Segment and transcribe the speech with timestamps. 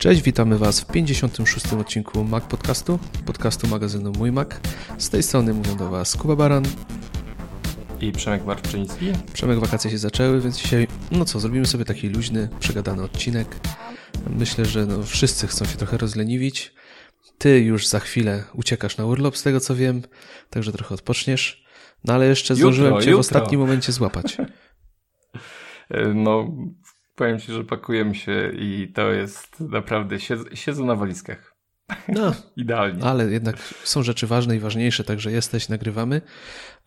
[0.00, 1.72] Cześć, witamy Was w 56.
[1.72, 4.48] odcinku Mac Podcastu, podcastu magazynu Mój Mac.
[4.98, 6.64] Z tej strony mówią do Was Kuba Baran
[8.00, 9.12] i Przemek Marczyński.
[9.32, 13.56] Przemek, wakacje się zaczęły, więc dzisiaj, no co, zrobimy sobie taki luźny, przegadany odcinek.
[14.38, 16.74] Myślę, że no, wszyscy chcą się trochę rozleniwić.
[17.38, 20.02] Ty już za chwilę uciekasz na urlop, z tego co wiem,
[20.50, 21.64] także trochę odpoczniesz.
[22.04, 23.22] No ale jeszcze zdążyłem jutro, Cię jutro.
[23.22, 24.36] w ostatnim momencie złapać.
[26.14, 26.52] No,
[27.20, 31.54] powiem Ci, że pakujemy się i to jest naprawdę, siedzą, siedzą na walizkach.
[32.08, 33.04] No, idealnie.
[33.04, 36.20] Ale jednak są rzeczy ważne i ważniejsze, także jesteś, nagrywamy.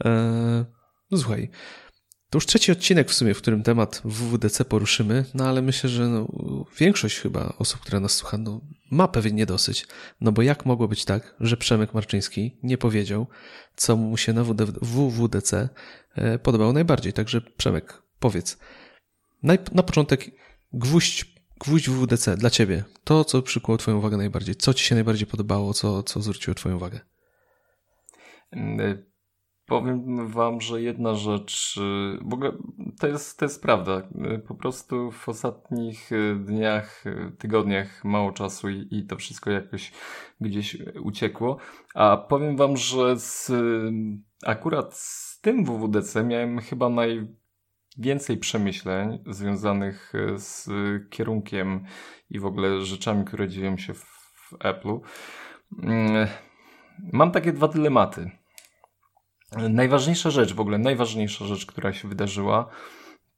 [0.06, 0.66] Eee,
[1.12, 1.50] no słuchaj,
[2.30, 6.08] to już trzeci odcinek w sumie, w którym temat WWDC poruszymy, no ale myślę, że
[6.08, 6.28] no,
[6.80, 9.88] większość chyba osób, która nas słucha, no, ma pewien niedosyć.
[10.22, 13.28] No bo jak mogło być tak, że Przemek Marczyński nie powiedział,
[13.76, 14.44] co mu się na
[14.82, 15.70] WWDC
[16.16, 17.14] e, podobało najbardziej.
[17.14, 18.58] Także Przemek, powiedz,
[19.44, 20.32] na początek
[20.74, 22.84] gwóźdź, gwóźdź WWDC dla ciebie.
[23.04, 24.56] To, co przykuło twoją uwagę najbardziej.
[24.56, 27.00] Co ci się najbardziej podobało, co, co zwróciło twoją uwagę?
[28.52, 29.04] Mm,
[29.66, 32.52] powiem wam, że jedna rzecz, y, w ogóle
[33.00, 34.10] to jest, to jest prawda.
[34.36, 36.10] Y, po prostu w ostatnich
[36.46, 37.04] dniach,
[37.38, 39.92] tygodniach mało czasu i, i to wszystko jakoś
[40.42, 41.58] gdzieś uciekło.
[41.94, 43.52] A powiem wam, że z,
[44.46, 47.28] akurat z tym WWDC miałem chyba naj
[47.98, 50.70] więcej przemyśleń związanych e, z
[51.10, 51.86] kierunkiem
[52.30, 55.00] i w ogóle rzeczami, które dzieją się w Apple'u.
[55.84, 56.28] Mm,
[57.14, 58.32] mam takie dwa dylematy.
[59.70, 62.70] Najważniejsza rzecz, w ogóle najważniejsza rzecz, która się wydarzyła,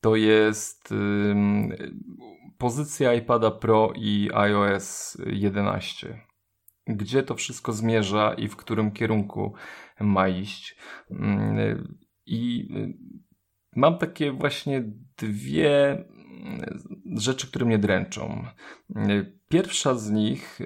[0.02, 0.94] to jest
[2.58, 6.22] pozycja iPada Pro i iOS 11.
[6.88, 9.54] Gdzie to wszystko zmierza i w którym kierunku
[10.00, 10.78] ma iść.
[11.12, 12.70] Mm, I
[13.76, 14.84] mam takie właśnie
[15.18, 16.66] dwie mm,
[17.18, 18.46] rzeczy, które mnie dręczą.
[19.50, 20.60] Pierwsza z nich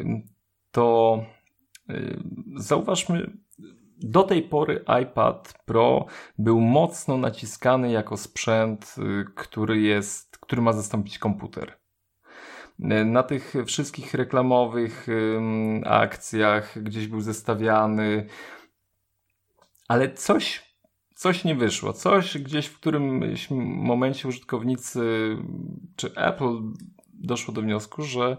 [0.71, 1.19] to
[1.89, 2.19] y,
[2.55, 3.31] zauważmy,
[3.97, 6.05] do tej pory iPad Pro
[6.37, 11.79] był mocno naciskany jako sprzęt, y, który jest, który ma zastąpić komputer.
[13.05, 15.07] Na tych wszystkich reklamowych
[15.85, 18.25] akcjach gdzieś był zestawiany,
[19.87, 20.68] ale coś
[21.19, 21.93] coś nie wyszło.
[21.93, 25.01] Coś gdzieś w którymś momencie użytkownicy
[25.95, 26.57] czy Apple
[27.13, 28.37] doszło do wniosku, że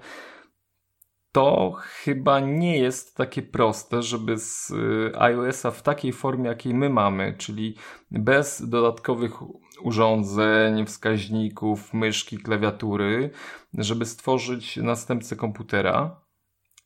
[1.32, 6.90] to chyba nie jest takie proste, żeby z y, iOS-a w takiej formie, jakiej my
[6.90, 7.76] mamy, czyli
[8.10, 9.32] bez dodatkowych
[9.82, 13.30] urządzeń, wskaźników, myszki, klawiatury,
[13.74, 16.20] żeby stworzyć następcę komputera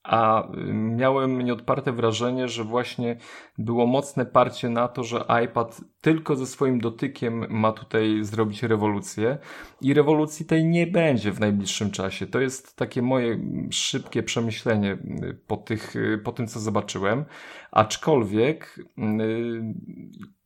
[0.04, 3.16] a miałem nieodparte wrażenie, że właśnie
[3.58, 9.38] było mocne parcie na to, że iPad tylko ze swoim dotykiem ma tutaj zrobić rewolucję
[9.80, 12.26] i rewolucji tej nie będzie w najbliższym czasie.
[12.26, 13.38] To jest takie moje
[13.70, 14.98] szybkie przemyślenie
[15.46, 15.94] po, tych,
[16.24, 17.24] po tym, co zobaczyłem.
[17.70, 18.80] Aczkolwiek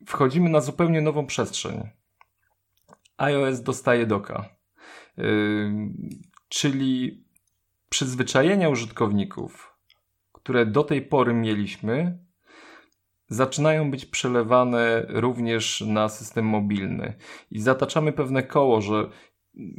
[0.06, 1.88] wchodzimy na zupełnie nową przestrzeń.
[3.16, 4.48] iOS dostaje doka.
[6.48, 7.24] Czyli
[7.88, 9.76] przyzwyczajenia użytkowników,
[10.32, 12.18] które do tej pory mieliśmy,
[13.28, 17.14] zaczynają być przelewane również na system mobilny.
[17.50, 19.08] I zataczamy pewne koło, że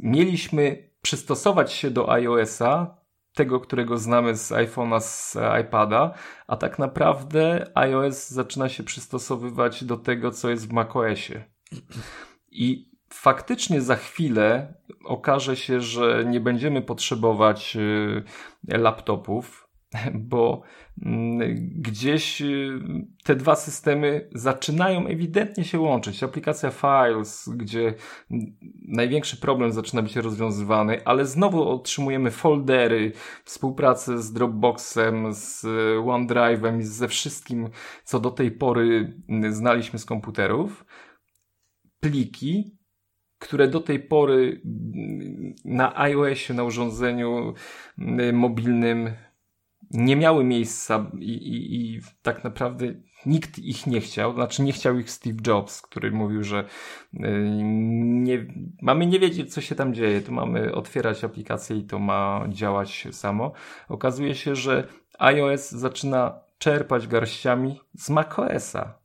[0.02, 3.00] mieliśmy przystosować się do iOS-a,
[3.34, 6.14] tego, którego znamy z iPhone'a, z iPada,
[6.46, 11.44] a tak naprawdę iOS zaczyna się przystosowywać do tego, co jest w macOSie.
[12.50, 19.68] I faktycznie za chwilę okaże się, że nie będziemy potrzebować y, laptopów,
[20.14, 20.62] bo
[21.02, 21.40] mm,
[21.76, 22.80] gdzieś y,
[23.24, 26.22] te dwa systemy zaczynają ewidentnie się łączyć.
[26.22, 27.94] Aplikacja Files, gdzie
[28.88, 33.12] największy problem zaczyna być rozwiązywany, ale znowu otrzymujemy foldery,
[33.44, 35.62] współpracę z Dropboxem, z
[36.04, 37.68] OneDrive'em i ze wszystkim,
[38.04, 40.84] co do tej pory mm, znaliśmy z komputerów.
[42.00, 42.79] Pliki,
[43.40, 44.60] które do tej pory
[45.64, 47.54] na iOSie, na urządzeniu
[47.98, 49.10] mm, mobilnym
[49.90, 52.86] nie miały miejsca i, i, i, tak naprawdę
[53.26, 54.34] nikt ich nie chciał.
[54.34, 56.64] Znaczy nie chciał ich Steve Jobs, który mówił, że
[57.14, 57.18] y,
[58.02, 58.46] nie,
[58.82, 60.20] mamy nie wiedzieć, co się tam dzieje.
[60.20, 63.52] Tu mamy otwierać aplikację i to ma działać samo.
[63.88, 64.88] Okazuje się, że
[65.18, 68.99] iOS zaczyna czerpać garściami z macOSa.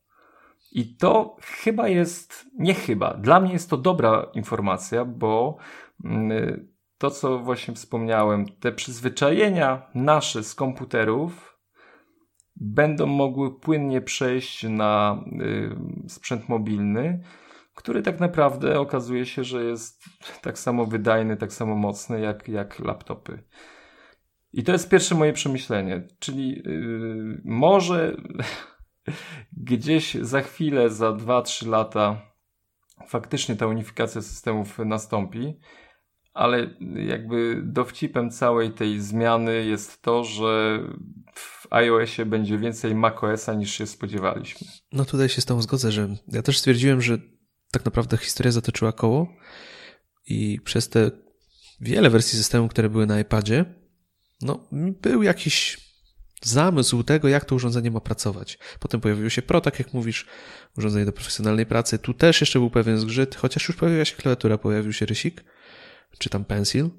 [0.75, 5.57] I to chyba jest, nie chyba, dla mnie jest to dobra informacja, bo
[6.05, 6.67] mm,
[6.97, 11.59] to, co właśnie wspomniałem, te przyzwyczajenia nasze z komputerów
[12.55, 17.23] będą mogły płynnie przejść na y, sprzęt mobilny,
[17.75, 20.03] który tak naprawdę okazuje się, że jest
[20.41, 23.43] tak samo wydajny, tak samo mocny jak, jak laptopy.
[24.53, 28.17] I to jest pierwsze moje przemyślenie, czyli yy, może
[29.57, 32.21] gdzieś za chwilę, za 2-3 lata
[33.07, 35.59] faktycznie ta unifikacja systemów nastąpi,
[36.33, 36.69] ale
[37.07, 40.79] jakby dowcipem całej tej zmiany jest to, że
[41.35, 44.67] w iOSie będzie więcej macOSa niż się spodziewaliśmy.
[44.91, 47.17] No tutaj się z tą zgodzę, że ja też stwierdziłem, że
[47.71, 49.27] tak naprawdę historia zatoczyła koło
[50.27, 51.11] i przez te
[51.81, 53.65] wiele wersji systemu, które były na iPadzie,
[54.41, 54.67] no
[55.01, 55.84] był jakiś
[56.41, 58.59] zamysł tego, jak to urządzenie ma pracować.
[58.79, 60.25] Potem pojawiło się Pro, tak jak mówisz,
[60.77, 61.99] urządzenie do profesjonalnej pracy.
[61.99, 65.43] Tu też jeszcze był pewien zgrzyt, chociaż już pojawiła się klawiatura, pojawił się rysik,
[66.17, 66.89] czy tam Pencil,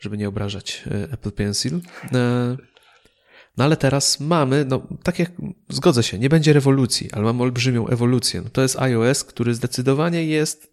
[0.00, 1.80] żeby nie obrażać e, Apple Pencil.
[2.12, 2.56] E,
[3.56, 5.32] no ale teraz mamy, no tak jak
[5.68, 8.42] zgodzę się, nie będzie rewolucji, ale mamy olbrzymią ewolucję.
[8.42, 10.69] No, to jest iOS, który zdecydowanie jest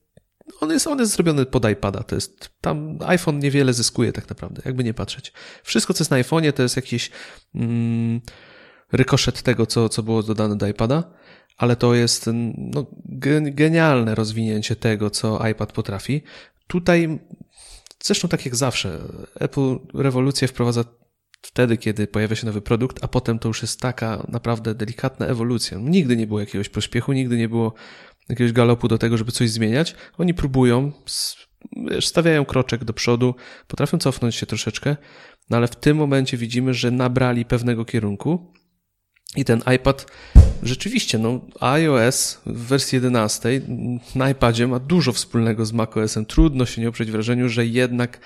[0.61, 2.03] on jest, on jest zrobiony pod iPada.
[2.03, 5.33] To jest, tam iPhone niewiele zyskuje tak naprawdę, jakby nie patrzeć.
[5.63, 7.11] Wszystko, co jest na iPhone'ie, to jest jakiś
[7.55, 8.21] mm,
[8.91, 11.03] rykoszet tego, co, co było dodane do iPada,
[11.57, 12.85] ale to jest no,
[13.41, 16.21] genialne rozwinięcie tego, co iPad potrafi.
[16.67, 17.19] Tutaj,
[18.03, 18.99] zresztą tak jak zawsze,
[19.39, 20.83] Apple rewolucję wprowadza
[21.41, 25.77] wtedy, kiedy pojawia się nowy produkt, a potem to już jest taka naprawdę delikatna ewolucja.
[25.81, 27.73] Nigdy nie było jakiegoś pośpiechu, nigdy nie było
[28.29, 29.95] jakiegoś galopu do tego, żeby coś zmieniać.
[30.17, 30.91] Oni próbują,
[31.99, 33.35] stawiają kroczek do przodu,
[33.67, 34.95] potrafią cofnąć się troszeczkę,
[35.49, 38.53] no ale w tym momencie widzimy, że nabrali pewnego kierunku
[39.35, 40.11] i ten iPad
[40.63, 43.61] rzeczywiście, no iOS w wersji 11
[44.15, 46.25] na iPadzie ma dużo wspólnego z macOSem.
[46.25, 48.19] Trudno się nie oprzeć wrażeniu, że jednak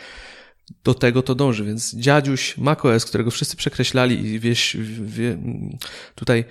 [0.84, 5.38] do tego to dąży, więc dziadziuś macOS, którego wszyscy przekreślali i wieś, wie,
[6.16, 6.46] tutaj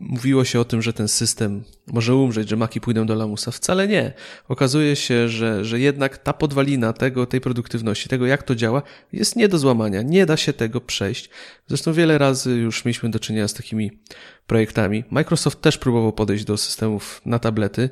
[0.00, 3.50] mówiło się o tym, że ten system może umrzeć, że maki pójdą do lamusa.
[3.50, 4.12] Wcale nie.
[4.48, 8.82] Okazuje się, że, że jednak ta podwalina tego, tej produktywności, tego jak to działa,
[9.12, 10.02] jest nie do złamania.
[10.02, 11.30] Nie da się tego przejść.
[11.66, 13.90] Zresztą wiele razy już mieliśmy do czynienia z takimi
[14.46, 15.04] projektami.
[15.10, 17.90] Microsoft też próbował podejść do systemów na tablety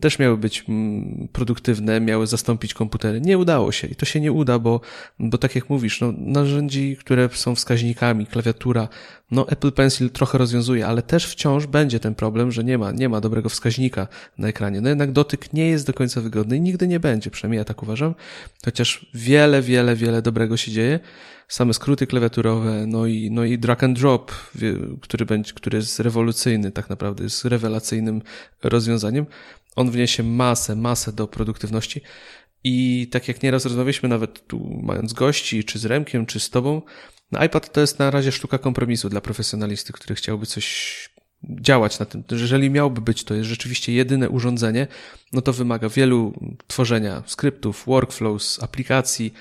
[0.00, 3.20] też miały być mm, produktywne, miały zastąpić komputery.
[3.20, 4.80] Nie udało się i to się nie uda, bo,
[5.18, 8.88] bo tak jak mówisz, no, narzędzi, które są wskaźnikami, klawiatura,
[9.30, 13.08] no Apple Pencil trochę rozwiązuje, ale też wciąż będzie ten problem, że nie ma, nie
[13.08, 14.08] ma dobrego wskaźnika
[14.38, 14.80] na ekranie.
[14.80, 17.82] No jednak dotyk nie jest do końca wygodny i nigdy nie będzie, przynajmniej ja tak
[17.82, 18.14] uważam,
[18.64, 21.00] chociaż wiele, wiele, wiele dobrego się dzieje
[21.48, 24.32] same skróty klawiaturowe, no i, no i drag and drop,
[25.00, 28.22] który, będzie, który jest rewolucyjny tak naprawdę, jest rewelacyjnym
[28.62, 29.26] rozwiązaniem.
[29.76, 32.00] On wniesie masę, masę do produktywności
[32.64, 36.82] i tak jak nieraz rozmawialiśmy nawet tu mając gości, czy z Remkiem, czy z tobą,
[37.32, 41.08] no iPad to jest na razie sztuka kompromisu dla profesjonalisty, który chciałby coś
[41.42, 42.24] działać na tym.
[42.30, 44.86] Jeżeli miałby być, to jest rzeczywiście jedyne urządzenie,
[45.32, 46.32] no to wymaga wielu
[46.66, 49.34] tworzenia skryptów, workflows, aplikacji.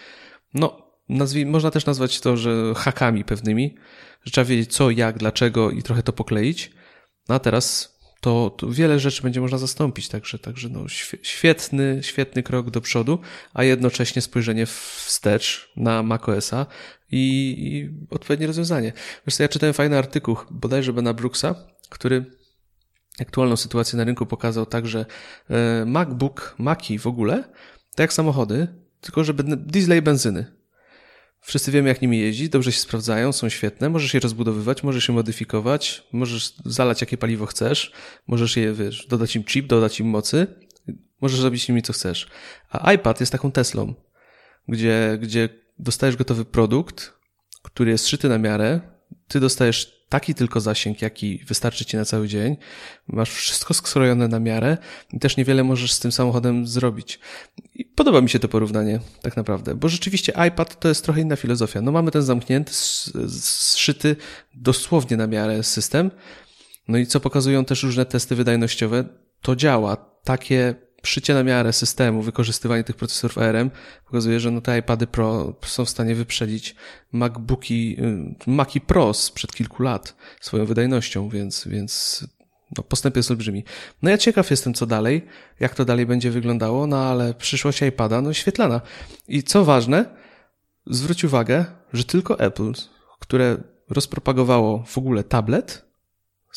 [0.54, 3.76] No, nazwij, można też nazwać to, że hakami pewnymi,
[4.24, 6.72] że trzeba wiedzieć co, jak, dlaczego i trochę to pokleić.
[7.30, 10.88] No a teraz to, to wiele rzeczy będzie można zastąpić, także, także no,
[11.22, 13.20] świetny, świetny krok do przodu,
[13.54, 16.66] a jednocześnie spojrzenie wstecz na macOSa
[17.12, 18.94] i, i odpowiednie rozwiązanie.
[19.28, 21.56] Wiesz ja czytałem fajny artykuł, bodajże Bena Brooksa,
[21.90, 22.26] który
[23.20, 25.06] aktualną sytuację na rynku pokazał tak, że
[25.50, 27.44] e, MacBook, Maki w ogóle,
[27.96, 28.68] tak jak samochody,
[29.02, 29.34] tylko że
[29.98, 30.57] i benzyny.
[31.42, 35.14] Wszyscy wiemy, jak nimi jeździć, dobrze się sprawdzają, są świetne, możesz je rozbudowywać, możesz je
[35.14, 37.92] modyfikować, możesz zalać jakie paliwo chcesz,
[38.28, 40.48] możesz je, wiesz, dodać im chip, dodać im mocy,
[41.22, 42.28] możesz zrobić nimi co chcesz.
[42.70, 43.94] A iPad jest taką Teslą,
[44.68, 47.14] gdzie, gdzie dostajesz gotowy produkt,
[47.64, 48.97] który jest szyty na miarę,
[49.28, 52.58] ty dostajesz taki tylko zasięg, jaki wystarczy ci na cały dzień.
[53.08, 54.78] Masz wszystko skrojone na miarę
[55.14, 57.20] i też niewiele możesz z tym samochodem zrobić.
[57.76, 61.36] I podoba mi się to porównanie, tak naprawdę, bo rzeczywiście iPad to jest trochę inna
[61.36, 61.82] filozofia.
[61.82, 62.74] No mamy ten zamknięty,
[63.30, 64.16] zszyty
[64.54, 66.12] dosłownie na miarę system.
[66.88, 69.06] No i co pokazują też różne testy wydajnościowe,
[69.42, 69.96] to działa.
[70.24, 70.76] Takie
[71.08, 73.72] szycie na miarę systemu, wykorzystywanie tych procesorów ARM
[74.06, 76.76] pokazuje, że no te iPady Pro są w stanie wyprzedzić
[77.12, 77.98] MacBooki,
[78.48, 82.24] y, Maci Pro sprzed kilku lat swoją wydajnością, więc, więc
[82.78, 83.64] no, postęp jest olbrzymi.
[84.02, 85.26] No ja ciekaw jestem, co dalej,
[85.60, 88.82] jak to dalej będzie wyglądało, no ale przyszłość iPada, no świetlana.
[89.28, 90.06] I co ważne,
[90.88, 92.74] zwróć uwagę, że tylko Apple,
[93.20, 93.58] które
[93.90, 95.87] rozpropagowało w ogóle tablet,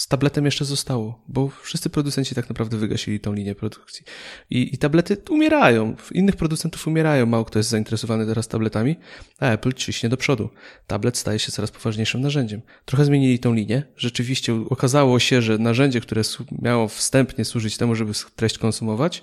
[0.00, 4.04] z tabletem jeszcze zostało, bo wszyscy producenci tak naprawdę wygasili tą linię produkcji.
[4.50, 5.96] I, I tablety umierają.
[6.12, 7.26] Innych producentów umierają.
[7.26, 8.96] Mało kto jest zainteresowany teraz tabletami,
[9.40, 10.48] a Apple ciśnie do przodu.
[10.86, 12.62] Tablet staje się coraz poważniejszym narzędziem.
[12.84, 13.82] Trochę zmienili tą linię.
[13.96, 16.22] Rzeczywiście okazało się, że narzędzie, które
[16.62, 19.22] miało wstępnie służyć temu, żeby treść konsumować,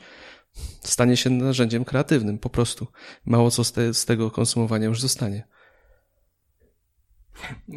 [0.82, 2.88] stanie się narzędziem kreatywnym, po prostu.
[3.26, 5.48] Mało co z, te, z tego konsumowania już zostanie.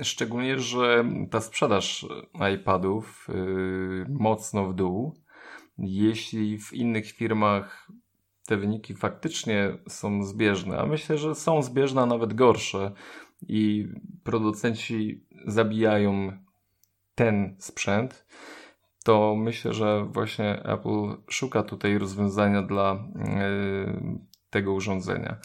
[0.02, 2.06] Szczególnie, że ta sprzedaż
[2.54, 5.14] iPadów yy, mocno w dół.
[5.78, 7.88] Jeśli w innych firmach
[8.46, 12.92] te wyniki faktycznie są zbieżne, a myślę, że są zbieżne, a nawet gorsze
[13.48, 13.88] i
[14.24, 16.32] producenci zabijają
[17.14, 18.26] ten sprzęt,
[19.04, 24.18] to myślę, że właśnie Apple szuka tutaj rozwiązania dla yy,
[24.50, 25.36] tego urządzenia.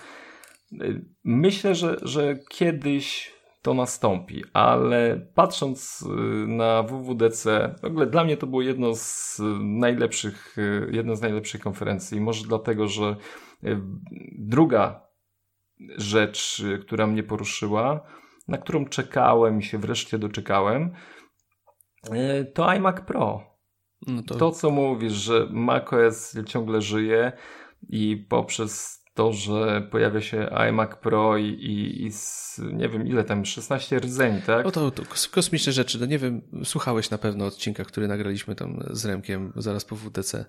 [0.72, 3.35] Yy, myślę, że, że kiedyś
[3.66, 9.42] to nastąpi, ale patrząc yy, na WWDC, w ogóle dla mnie to było jedno z
[9.60, 10.56] najlepszych,
[10.92, 12.22] jedna z najlepszych konferencji.
[12.22, 13.16] Może dlatego, że
[14.40, 15.02] druga
[15.98, 18.02] rzecz, która mnie poruszyła,
[18.48, 20.94] na którą czekałem i się wreszcie doczekałem,
[22.54, 23.44] to iMac Pro.
[24.08, 24.36] No to...
[24.36, 27.32] to, co mówisz, że macOS ciągle żyje
[27.90, 33.24] i poprzez to, że pojawia się iMac Pro i, i, i z, nie wiem ile
[33.24, 34.66] tam, 16 rdzeń, tak?
[34.66, 38.84] No to, to kosmiczne rzeczy, no nie wiem, słuchałeś na pewno odcinka, który nagraliśmy tam
[38.90, 40.46] z Remkiem zaraz po WDC.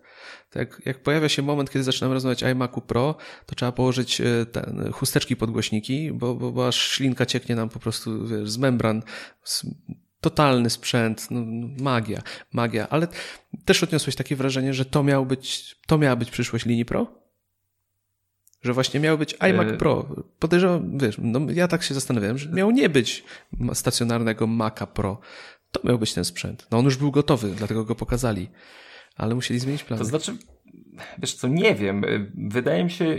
[0.50, 3.14] Tak, jak pojawia się moment, kiedy zaczynamy rozmawiać o iMacu Pro,
[3.46, 7.78] to trzeba położyć e, ten, chusteczki podgłośniki, bo, bo, bo aż ślinka cieknie nam po
[7.78, 9.02] prostu wiesz, z membran,
[9.44, 9.66] z
[10.20, 13.08] totalny sprzęt, no, no, magia, magia, ale
[13.64, 17.25] też odniosłeś takie wrażenie, że to miał być, to miała być przyszłość linii Pro?
[18.62, 19.76] Że właśnie miał być iMac e...
[19.76, 20.06] Pro.
[20.38, 23.25] Podejrzewam, wiesz, no ja tak się zastanawiałem, że miał nie być
[23.72, 25.20] stacjonarnego Maca Pro.
[25.70, 26.66] To miał być ten sprzęt.
[26.70, 28.48] No on już był gotowy, dlatego go pokazali.
[29.16, 29.98] Ale musieli zmienić plan.
[29.98, 30.36] To znaczy,
[31.18, 32.04] wiesz co, nie wiem.
[32.48, 33.16] Wydaje mi się,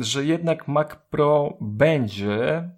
[0.00, 2.68] że jednak Mac Pro będzie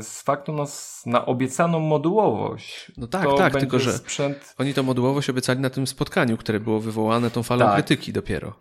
[0.00, 0.64] z faktu na,
[1.06, 2.92] na obiecaną modułowość.
[2.96, 4.54] No tak, tak, tylko że sprzęt...
[4.58, 7.74] oni tą modułowość obiecali na tym spotkaniu, które było wywołane tą falą tak.
[7.74, 8.58] krytyki dopiero.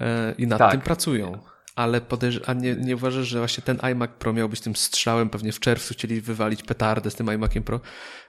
[0.00, 0.70] E, I nad tak.
[0.70, 1.38] tym pracują.
[1.78, 5.30] Ale podejrz- a nie, nie uważasz, że właśnie ten iMac Pro miał być tym strzałem,
[5.30, 7.80] pewnie w czerwcu chcieli wywalić petardę z tym iMaciem Pro.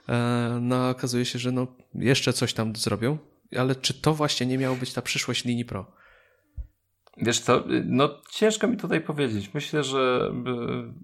[0.10, 3.18] E, no okazuje się, że no jeszcze coś tam zrobią,
[3.58, 6.00] ale czy to właśnie nie miało być ta przyszłość linii Pro?
[7.22, 9.54] Wiesz co, no ciężko mi tutaj powiedzieć.
[9.54, 10.32] Myślę, że,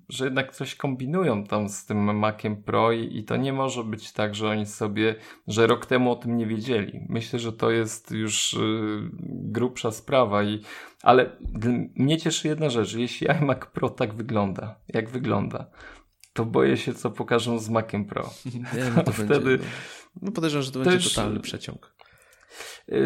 [0.09, 4.11] że jednak coś kombinują tam z tym Maciem Pro i, i to nie może być
[4.11, 5.15] tak, że oni sobie,
[5.47, 7.05] że rok temu o tym nie wiedzieli.
[7.09, 8.57] Myślę, że to jest już y,
[9.29, 10.61] grubsza sprawa i
[11.05, 11.29] ale
[11.95, 15.69] mnie cieszy jedna rzecz, jeśli iMac Pro tak wygląda, jak wygląda,
[16.33, 18.29] to boję się, co pokażą z Maciem Pro.
[18.95, 19.57] No to wtedy.
[19.57, 19.65] Będzie,
[20.15, 21.95] no, no podejrzewam, że to, będzie totalny przeciąg.
[22.87, 22.97] Yy,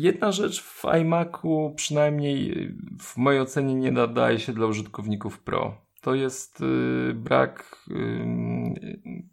[0.00, 2.68] jedna rzecz w iMacu przynajmniej
[3.00, 5.76] w mojej ocenie nie nadaje się dla użytkowników Pro.
[6.00, 9.24] To jest yy, brak yy,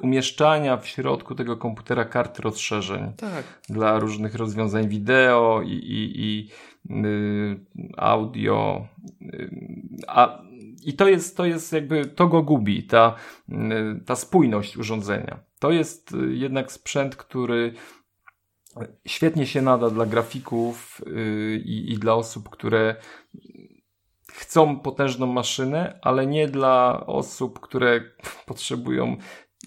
[0.00, 3.60] umieszczania w środku tego komputera kart rozszerzeń tak.
[3.68, 6.50] dla różnych rozwiązań wideo i, i, i
[7.96, 8.88] audio.
[10.06, 10.42] A,
[10.84, 13.16] I to jest, to jest jakby, to go gubi, ta,
[14.06, 15.40] ta spójność urządzenia.
[15.58, 17.74] To jest jednak sprzęt, który
[19.06, 21.00] świetnie się nada dla grafików
[21.64, 22.96] i, i dla osób, które
[24.32, 28.00] chcą potężną maszynę, ale nie dla osób, które
[28.46, 29.16] potrzebują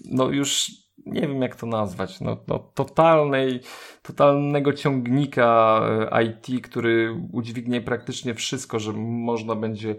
[0.04, 0.70] no już
[1.08, 3.60] nie wiem jak to nazwać, no, no totalnej,
[4.02, 5.80] totalnego ciągnika
[6.12, 9.96] e, IT, który udźwignie praktycznie wszystko, że można będzie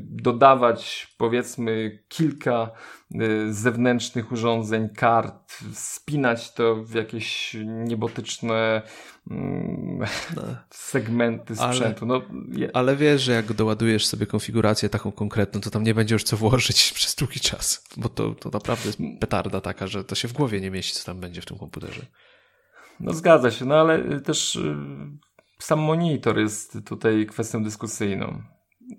[0.00, 2.70] dodawać powiedzmy kilka
[3.50, 8.82] zewnętrznych urządzeń, kart, spinać to w jakieś niebotyczne
[9.26, 10.06] no.
[10.70, 12.04] segmenty sprzętu.
[12.04, 12.22] Ale, no,
[12.58, 12.76] je...
[12.76, 16.36] ale wiesz, że jak doładujesz sobie konfigurację taką konkretną, to tam nie będzie już co
[16.36, 20.32] włożyć przez długi czas, bo to, to naprawdę jest petarda taka, że to się w
[20.32, 22.06] głowie nie mieści, co tam będzie w tym komputerze.
[23.00, 24.76] No zgadza się, no ale też y,
[25.58, 28.42] sam monitor jest tutaj kwestią dyskusyjną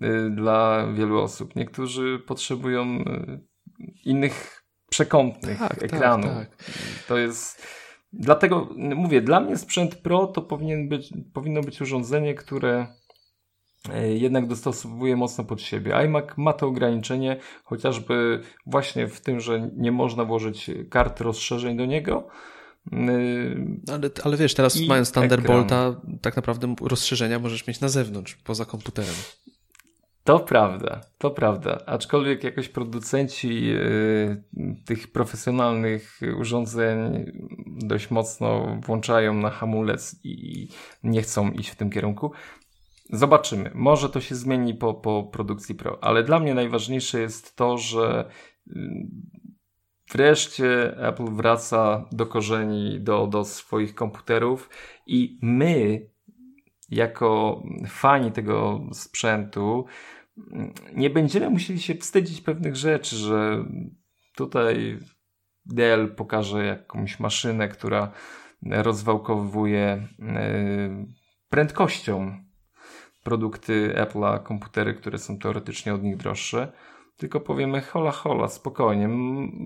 [0.02, 1.56] y, dla wielu osób.
[1.56, 3.40] Niektórzy potrzebują y,
[4.04, 6.28] innych przekątnych tak, tak ekranu.
[6.28, 6.66] Tak, tak.
[7.08, 7.66] To jest
[8.12, 12.86] Dlatego mówię, dla mnie sprzęt Pro to powinien być, powinno być urządzenie, które
[13.92, 15.94] e, jednak dostosowuje mocno pod siebie.
[16.04, 21.86] iMac ma to ograniczenie, chociażby właśnie w tym, że nie można włożyć kart rozszerzeń do
[21.86, 22.28] niego.
[23.92, 29.14] Ale, ale wiesz, teraz mając Thunderbolta, tak naprawdę rozszerzenia możesz mieć na zewnątrz, poza komputerem.
[30.26, 31.78] To prawda, to prawda.
[31.86, 34.42] Aczkolwiek jakoś producenci y,
[34.84, 37.26] tych profesjonalnych urządzeń
[37.66, 40.68] dość mocno włączają na hamulec i
[41.02, 42.32] nie chcą iść w tym kierunku.
[43.10, 43.70] Zobaczymy.
[43.74, 48.30] Może to się zmieni po, po produkcji Pro, ale dla mnie najważniejsze jest to, że
[48.66, 48.72] y,
[50.12, 54.70] wreszcie Apple wraca do korzeni, do, do swoich komputerów
[55.06, 56.06] i my,
[56.90, 59.84] jako fani tego sprzętu,
[60.94, 63.64] nie będziemy musieli się wstydzić pewnych rzeczy, że
[64.36, 64.98] tutaj
[65.66, 68.12] Dell pokaże jakąś maszynę, która
[68.62, 71.06] rozwałkowuje e,
[71.48, 72.46] prędkością
[73.22, 76.72] produkty Apple'a, komputery, które są teoretycznie od nich droższe.
[77.16, 79.08] Tylko powiemy hola hola, spokojnie.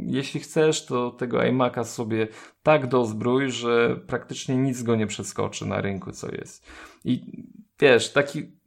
[0.06, 2.28] Jeśli chcesz, to tego iMac'a sobie
[2.62, 6.66] tak dozbrój, że praktycznie nic go nie przeskoczy na rynku, co jest.
[7.04, 7.44] I
[7.80, 8.59] wiesz, taki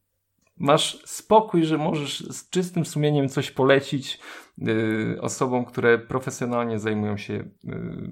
[0.57, 4.19] masz spokój, że możesz z czystym sumieniem coś polecić
[4.57, 7.33] yy, osobom, które profesjonalnie zajmują się
[7.63, 8.09] yy,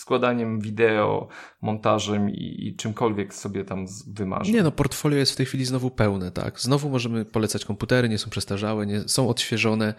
[0.00, 1.28] składaniem wideo,
[1.62, 4.52] montażem i, i czymkolwiek sobie tam wymarzy.
[4.52, 6.60] Nie no, portfolio jest w tej chwili znowu pełne, tak.
[6.60, 9.94] Znowu możemy polecać komputery, nie są przestarzałe, nie, są odświeżone.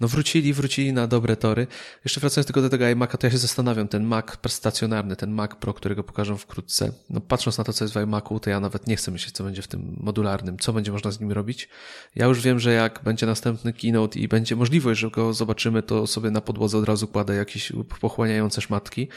[0.00, 1.66] No wrócili, wrócili na dobre tory.
[2.04, 5.54] Jeszcze wracając tylko do tego iMac'a, to ja się zastanawiam, ten Mac stacjonarny, ten Mac
[5.54, 6.92] Pro, którego pokażę wkrótce.
[7.10, 9.44] No patrząc na to, co jest w iMac'u, to ja nawet nie chcę myśleć, co
[9.44, 11.68] będzie w tym modularnym, co będzie można z nim robić.
[12.16, 16.06] Ja już wiem, że jak będzie następny keynote i będzie możliwość, że go zobaczymy, to
[16.06, 19.08] sobie na podłodze od razu kładę jakieś pochłaniające szmatki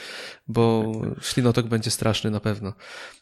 [0.47, 0.91] bo
[1.21, 2.73] ślinotok będzie straszny na pewno.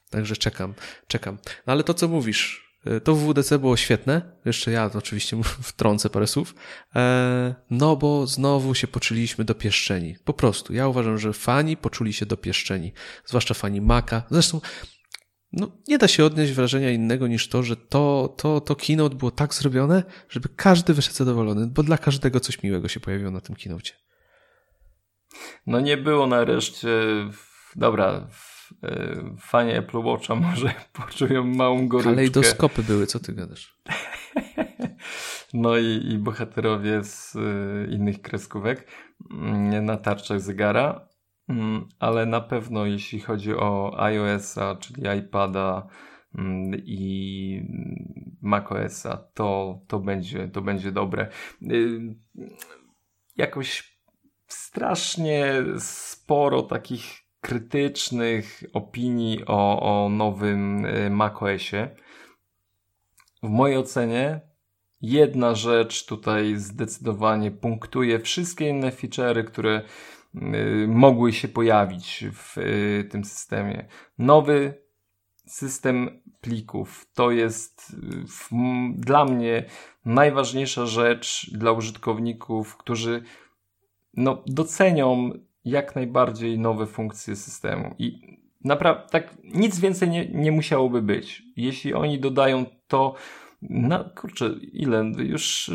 [0.09, 0.73] Także czekam,
[1.07, 1.37] czekam.
[1.67, 4.21] No ale to, co mówisz, e, to w WDC było świetne.
[4.45, 6.55] Jeszcze ja oczywiście wtrącę parę słów.
[6.95, 10.15] E, no bo znowu się poczuliśmy dopieszczeni.
[10.23, 10.73] Po prostu.
[10.73, 12.93] Ja uważam, że fani poczuli się dopieszczeni.
[13.25, 14.23] Zwłaszcza fani Maka.
[14.31, 14.61] Zresztą
[15.53, 19.31] no, nie da się odnieść wrażenia innego niż to, że to, to, to keynote było
[19.31, 23.55] tak zrobione, żeby każdy wyszedł zadowolony, bo dla każdego coś miłego się pojawiło na tym
[23.55, 23.89] keynote.
[25.67, 26.89] No nie było nareszcie,
[27.75, 28.27] dobra,
[28.83, 32.11] e, fanie Apple Watcha może poczują małą goryczkę.
[32.11, 33.77] Kalejdoskopy były, co ty gadasz?
[35.53, 38.87] No i, i bohaterowie z y, innych kreskówek
[39.31, 41.09] mm, na tarczach zegara,
[41.49, 45.87] mm, ale na pewno jeśli chodzi o iOS-a, czyli iPada
[46.35, 47.61] mm, i
[48.41, 51.29] macOS-a, to, to, będzie, to będzie dobre.
[51.61, 52.15] Y,
[53.35, 53.92] jakoś
[54.53, 61.95] strasznie sporo takich krytycznych opinii o, o nowym y, macOSie.
[63.43, 64.41] W mojej ocenie
[65.01, 69.81] jedna rzecz tutaj zdecydowanie punktuje wszystkie inne feature'y, które
[70.35, 73.87] y, mogły się pojawić w y, tym systemie.
[74.17, 74.83] Nowy
[75.47, 77.95] system plików to jest
[78.27, 78.49] w,
[78.95, 79.65] dla mnie
[80.05, 83.23] najważniejsza rzecz dla użytkowników, którzy
[84.13, 85.31] no, docenią
[85.65, 87.95] jak najbardziej nowe funkcje systemu.
[87.99, 91.43] I naprawdę tak nic więcej nie, nie musiałoby być.
[91.55, 93.15] Jeśli oni dodają to,
[93.69, 95.11] na kurczę, ile?
[95.17, 95.71] Już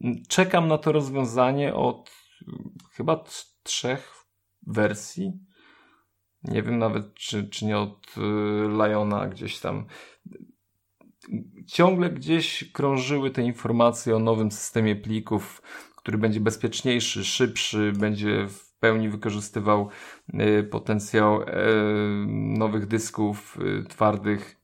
[0.00, 2.10] yy, czekam na to rozwiązanie od
[2.46, 2.54] yy,
[2.92, 3.24] chyba
[3.62, 4.12] trzech
[4.66, 5.32] wersji.
[6.44, 9.86] Nie wiem nawet, czy, czy nie od yy, Liona gdzieś tam.
[11.66, 15.62] Ciągle gdzieś krążyły te informacje o nowym systemie plików
[16.06, 19.88] który będzie bezpieczniejszy, szybszy, będzie w pełni wykorzystywał
[20.34, 21.46] y, potencjał y,
[22.58, 24.56] nowych dysków y, twardych.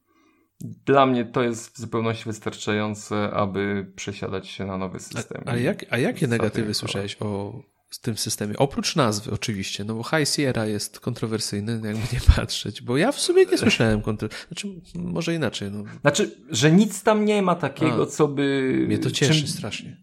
[0.61, 5.43] Dla mnie to jest w zupełności wystarczające, aby przesiadać się na nowy system.
[5.47, 7.63] A, a, jak, a jakie negatywy słyszałeś o
[8.03, 8.57] tym systemie?
[8.57, 13.21] Oprócz nazwy oczywiście, no bo High Sierra jest kontrowersyjny, jakby nie patrzeć, bo ja w
[13.21, 14.49] sumie nie słyszałem kontrowersyjny.
[14.49, 15.71] Znaczy, może inaczej.
[15.71, 15.85] No.
[16.01, 18.73] Znaczy, że nic tam nie ma takiego, a, co by...
[18.87, 19.49] Mnie to cieszy czym...
[19.49, 19.97] strasznie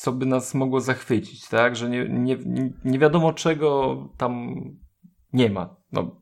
[0.00, 1.76] co by nas mogło zachwycić, tak?
[1.76, 2.38] Że nie, nie,
[2.84, 4.54] nie wiadomo czego tam
[5.32, 5.76] nie ma.
[5.92, 6.20] No,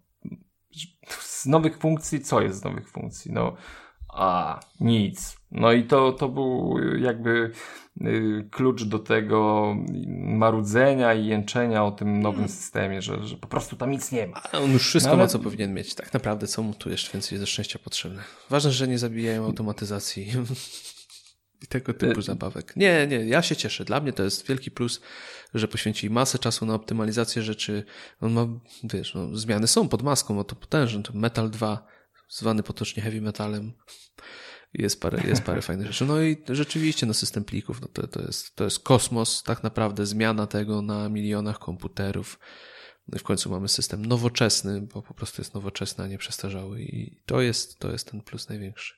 [1.08, 3.32] z nowych funkcji, co jest z nowych funkcji?
[3.32, 3.56] No,
[4.08, 5.36] a, nic.
[5.50, 7.50] No i to, to był jakby
[8.00, 9.74] y, klucz do tego
[10.16, 12.56] marudzenia i jęczenia o tym nowym hmm.
[12.56, 14.42] systemie, że, że po prostu tam nic nie ma.
[14.52, 15.24] A on już wszystko no, ale...
[15.24, 15.94] ma, co powinien mieć.
[15.94, 18.22] Tak naprawdę, co mu tu jeszcze więcej ze szczęścia potrzebne.
[18.50, 20.32] Ważne, że nie zabijają automatyzacji.
[21.62, 22.76] i tego typu y, zabawek.
[22.76, 23.84] Nie, nie, ja się cieszę.
[23.84, 25.00] Dla mnie to jest wielki plus,
[25.54, 27.84] że poświęci masę czasu na optymalizację rzeczy.
[28.20, 28.46] On ma,
[28.84, 31.02] wiesz, no, zmiany są pod maską, no to potężny.
[31.02, 31.86] To Metal 2,
[32.28, 33.72] zwany potocznie heavy metalem.
[34.74, 36.04] Jest parę, jest parę fajnych rzeczy.
[36.04, 40.06] No i rzeczywiście, no system plików, no to, to, jest, to jest kosmos, tak naprawdę
[40.06, 42.38] zmiana tego na milionach komputerów.
[43.08, 47.22] No w końcu mamy system nowoczesny, bo po prostu jest nowoczesny, a nie przestarzały i
[47.26, 48.94] to jest, to jest ten plus największy.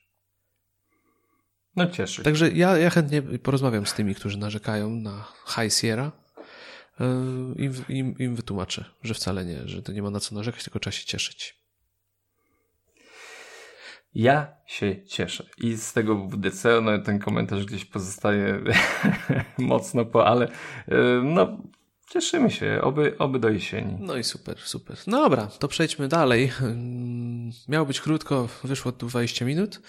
[1.75, 2.23] No cieszy.
[2.23, 6.11] Także ja, ja chętnie porozmawiam z tymi, którzy narzekają na High Sierra
[7.55, 10.35] i e, im, im, im wytłumaczę, że wcale nie, że to nie ma na co
[10.35, 11.61] narzekać, tylko trzeba się cieszyć.
[14.15, 15.45] Ja się cieszę.
[15.57, 18.63] I z tego WDC, no ten komentarz gdzieś pozostaje
[19.57, 20.47] mocno po, ale
[20.87, 21.57] e, no
[22.09, 23.97] cieszymy się, oby, oby do jesieni.
[23.99, 24.97] No i super, super.
[25.07, 26.51] No dobra, to przejdźmy dalej.
[27.67, 29.81] Miało być krótko, wyszło 20 minut.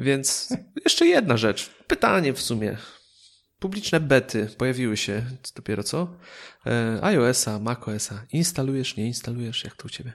[0.00, 1.70] Więc jeszcze jedna rzecz.
[1.86, 2.76] Pytanie w sumie.
[3.58, 5.22] Publiczne bety pojawiły się
[5.56, 6.08] dopiero co?
[6.66, 8.24] E, iOS-a, macOS-a.
[8.32, 9.64] Instalujesz, nie instalujesz?
[9.64, 10.12] Jak to u ciebie?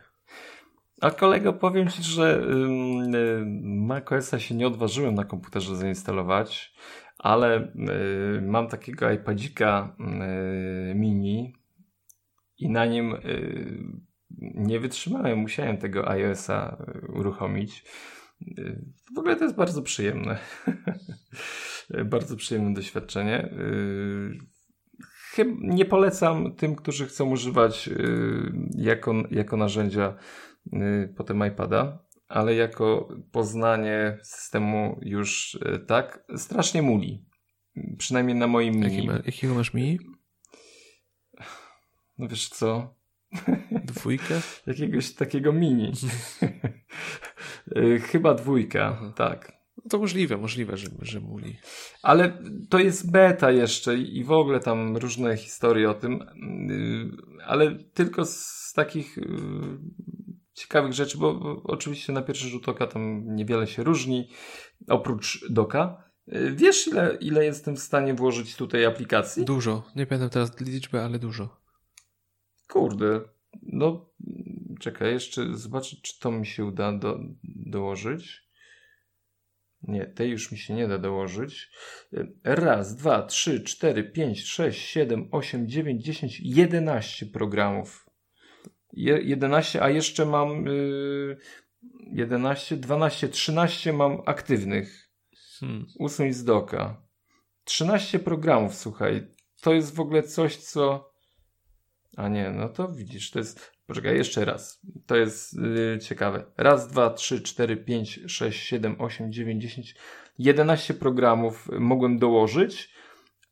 [1.01, 6.73] A kolego, powiem Ci, że y, macOSa się nie odważyłem na komputerze zainstalować,
[7.17, 7.73] ale
[8.37, 9.95] y, mam takiego iPadzika
[10.91, 11.53] y, mini
[12.57, 13.15] i na nim
[14.39, 16.77] nie wytrzymałem, musiałem tego iOS-a
[17.09, 17.83] uruchomić.
[18.41, 20.37] Y, w ogóle to jest bardzo przyjemne.
[22.05, 23.49] bardzo przyjemne doświadczenie.
[25.61, 27.89] Nie polecam tym, którzy chcą używać
[28.71, 30.17] jako, jako narzędzia
[31.17, 37.25] potem iPada, ale jako poznanie systemu już tak strasznie muli.
[37.97, 39.05] Przynajmniej na moim mini.
[39.05, 39.99] Jaki jakiego masz mini?
[42.17, 42.95] No wiesz co?
[43.71, 44.41] Dwójkę?
[44.67, 45.91] Jakiegoś takiego mini.
[47.77, 49.13] Y, chyba dwójka, Aha.
[49.15, 49.55] tak.
[49.77, 51.57] No to możliwe, możliwe, że, że muli.
[52.03, 56.21] Ale to jest beta jeszcze i w ogóle tam różne historie o tym,
[56.71, 59.21] y, ale tylko z takich y,
[60.53, 64.29] ciekawych rzeczy, bo oczywiście na pierwszy rzut oka tam niewiele się różni,
[64.87, 66.05] oprócz doka.
[66.51, 69.45] Wiesz, ile, ile jestem w stanie włożyć tutaj aplikacji?
[69.45, 69.83] Dużo.
[69.95, 71.57] Nie pamiętam teraz liczby, ale dużo.
[72.67, 73.21] Kurde,
[73.61, 74.09] no
[74.77, 78.45] czekaj, jeszcze zobaczę, czy to mi się uda do, dołożyć.
[79.81, 81.71] Nie, tej już mi się nie da dołożyć.
[82.43, 88.09] Raz, dwa, trzy, cztery, pięć, sześć, siedem, osiem, dziewięć, dziesięć, jedenaście programów.
[88.93, 91.37] Je, 11, a jeszcze mam yy,
[92.11, 95.09] 11, 12, 13 mam aktywnych.
[95.59, 95.85] Hmm.
[95.99, 97.01] Usuń z doka.
[97.63, 99.27] 13 programów, słuchaj.
[99.61, 101.15] To jest w ogóle coś, co
[102.15, 103.74] a nie, no to widzisz, to jest.
[103.87, 104.81] Poczekaj, jeszcze raz.
[105.05, 106.45] To jest yy, ciekawe.
[106.57, 109.95] Raz, dwa, trzy, cztery, pięć, sześć, siedem, osiem, dziewięć, dziesięć.
[110.39, 112.95] jedenaście programów mogłem dołożyć,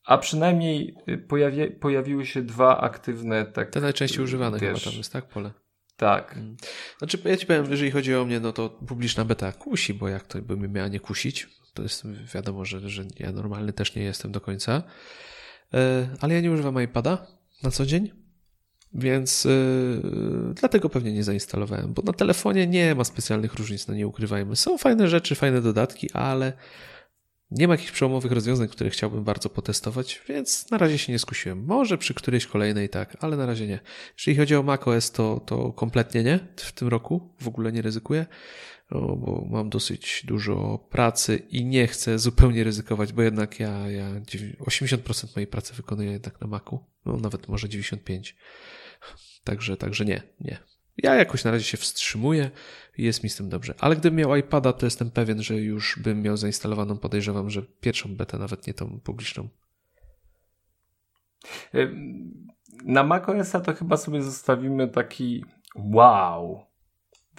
[0.06, 3.46] a przynajmniej y, pojawi pojawiły się dwa aktywne.
[3.46, 5.28] Tak, Te najczęściej używane wiesz, chyba tam jest, tak?
[5.28, 5.52] Pole.
[5.98, 6.38] Tak.
[6.38, 6.58] Mm.
[6.98, 10.28] Znaczy, ja ci powiem, jeżeli chodzi o mnie, no to publiczna beta kusi, bo jak
[10.28, 12.04] to by mnie miała nie kusić, to jest
[12.36, 14.84] wiadomo, że, że ja normalny też nie jestem do końca.
[15.74, 15.80] Yy,
[16.22, 17.28] ale ja nie używam iPada
[17.64, 18.23] na co dzień
[18.96, 20.02] więc yy,
[20.56, 24.56] dlatego pewnie nie zainstalowałem, bo na telefonie nie ma specjalnych różnic, no nie ukrywajmy.
[24.56, 26.54] Są fajne rzeczy, fajne dodatki, ale
[27.52, 31.66] nie ma jakichś przełomowych rozwiązań, które chciałbym bardzo potestować, więc na razie się nie skusiłem.
[31.66, 33.80] Może przy którejś kolejnej tak, ale na razie nie.
[34.18, 38.26] Jeżeli chodzi o macOS, to, to kompletnie nie w tym roku, w ogóle nie ryzykuję,
[38.92, 44.10] bo mam dosyć dużo pracy i nie chcę zupełnie ryzykować, bo jednak ja, ja
[44.60, 48.34] 80% mojej pracy wykonuję jednak na Macu, no nawet może 95%.
[49.44, 50.58] Także, także nie, nie.
[50.98, 52.52] Ja jakoś na razie się wstrzymuję
[52.98, 53.74] i jest mi z tym dobrze.
[53.80, 58.16] Ale gdybym miał iPada, to jestem pewien, że już bym miał zainstalowaną, podejrzewam, że pierwszą
[58.16, 59.50] betę, nawet nie tą publiczną.
[62.86, 66.66] Na macOSa to chyba sobie zostawimy taki wow.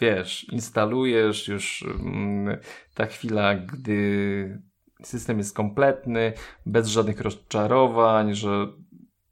[0.01, 2.59] Wiesz, instalujesz już mm,
[2.95, 4.63] ta chwila, gdy
[5.03, 6.33] system jest kompletny,
[6.67, 8.67] bez żadnych rozczarowań, że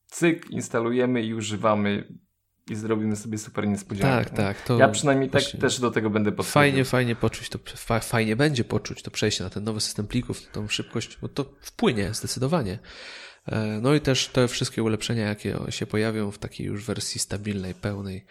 [0.06, 2.14] cyk, instalujemy i używamy
[2.70, 4.30] i zrobimy sobie super niespodziankę.
[4.30, 4.60] Tak, tak.
[4.60, 6.52] To ja przynajmniej tak też do tego będę podchodził.
[6.52, 10.50] Fajnie, fajnie poczuć, to fa fajnie będzie poczuć to przejście na ten nowy system plików,
[10.52, 12.78] tą szybkość, bo to wpłynie zdecydowanie.
[13.46, 17.74] E, no i też te wszystkie ulepszenia, jakie się pojawią w takiej już wersji stabilnej,
[17.74, 18.26] pełnej,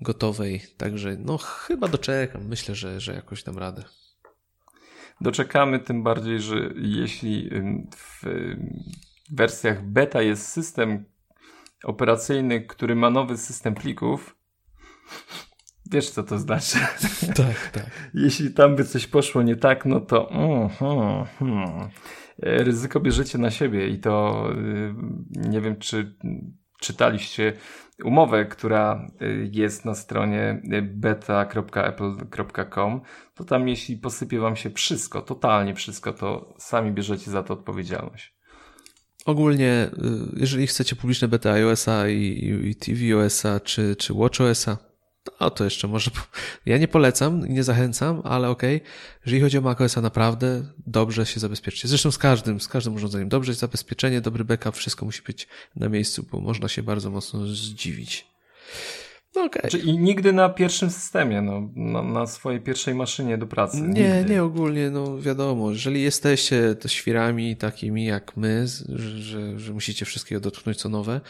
[0.00, 0.62] gotowej.
[0.76, 2.46] Także no chyba doczekam.
[2.46, 3.84] Myślę, że, że jakoś dam radę.
[5.20, 7.50] Doczekamy, tym bardziej, że jeśli
[7.96, 8.26] w
[9.30, 11.04] wersjach beta jest system
[11.84, 14.36] operacyjny, który ma nowy system plików,
[15.90, 16.78] wiesz co to znaczy.
[17.36, 18.10] Tak, tak.
[18.14, 21.88] Jeśli tam by coś poszło nie tak, no to mm, hmm, hmm.
[22.38, 24.94] ryzyko bierzecie na siebie i to y,
[25.48, 26.16] nie wiem, czy
[26.80, 27.52] czytaliście
[28.04, 33.00] umowę, która y, jest na stronie beta.apple.com,
[33.34, 38.37] to tam jeśli posypie wam się wszystko, totalnie wszystko, to sami bierzecie za to odpowiedzialność.
[39.24, 39.90] Ogólnie,
[40.36, 44.88] y, jeżeli chcecie publiczne beta iOS-a i, i tvOS-a czy, czy watchOS-a,
[45.24, 46.10] to, to jeszcze może.
[46.66, 48.76] Ja nie polecam i nie zachęcam, ale okej.
[48.76, 48.88] Okay.
[49.26, 51.86] Jeżeli chodzi o macOS-a, naprawdę dobrze się zabezpieczyć.
[51.86, 53.28] Zresztą z każdym, z każdym urządzeniem.
[53.28, 57.46] Dobrze jest zabezpieczenie, dobry backup, wszystko musi być na miejscu, bo można się bardzo mocno
[57.46, 58.26] zdziwić.
[59.34, 59.70] No okay.
[59.70, 63.80] Znaczy, I nigdy na pierwszym systemie, no, na, na, swojej pierwszej maszynie do pracy.
[63.80, 64.34] Nie, nigdy.
[64.34, 70.04] nie ogólnie, no wiadomo, jeżeli jesteście to świrami takimi jak my, że, że, że musicie
[70.04, 71.20] wszystkiego dotknąć co nowe,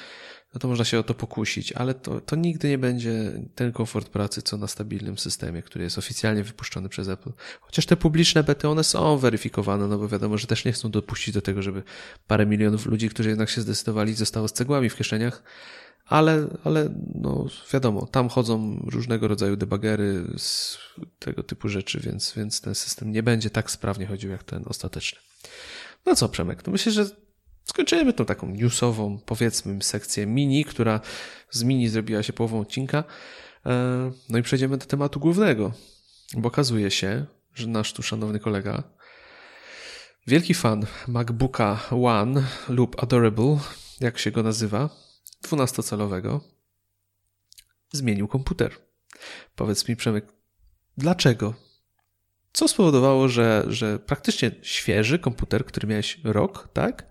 [0.54, 4.08] no to można się o to pokusić, ale to, to nigdy nie będzie ten komfort
[4.08, 7.30] pracy, co na stabilnym systemie, który jest oficjalnie wypuszczony przez Apple.
[7.60, 11.34] Chociaż te publiczne bety, one są weryfikowane, no bo wiadomo, że też nie chcą dopuścić
[11.34, 11.82] do tego, żeby
[12.26, 15.42] parę milionów ludzi, którzy jednak się zdecydowali, zostało z cegłami w kieszeniach,
[16.08, 20.78] ale, ale no wiadomo, tam chodzą różnego rodzaju debagery z
[21.18, 25.18] tego typu rzeczy, więc, więc ten system nie będzie tak sprawnie chodził jak ten ostateczny.
[26.06, 27.06] No co, Przemek, no myślę, że
[27.64, 31.00] skończymy tą taką newsową, powiedzmy, sekcję mini, która
[31.50, 33.04] z mini zrobiła się połową odcinka.
[33.66, 35.72] E, no i przejdziemy do tematu głównego,
[36.34, 38.82] bo okazuje się, że nasz tu szanowny kolega,
[40.26, 43.58] wielki fan MacBooka One lub Adorable,
[44.00, 45.07] jak się go nazywa,
[45.44, 46.40] 12-calowego,
[47.92, 48.76] zmienił komputer.
[49.56, 50.32] Powiedz mi, Przemek,
[50.96, 51.54] dlaczego?
[52.52, 57.06] Co spowodowało, że, że praktycznie świeży komputer, który miałeś rok, tak?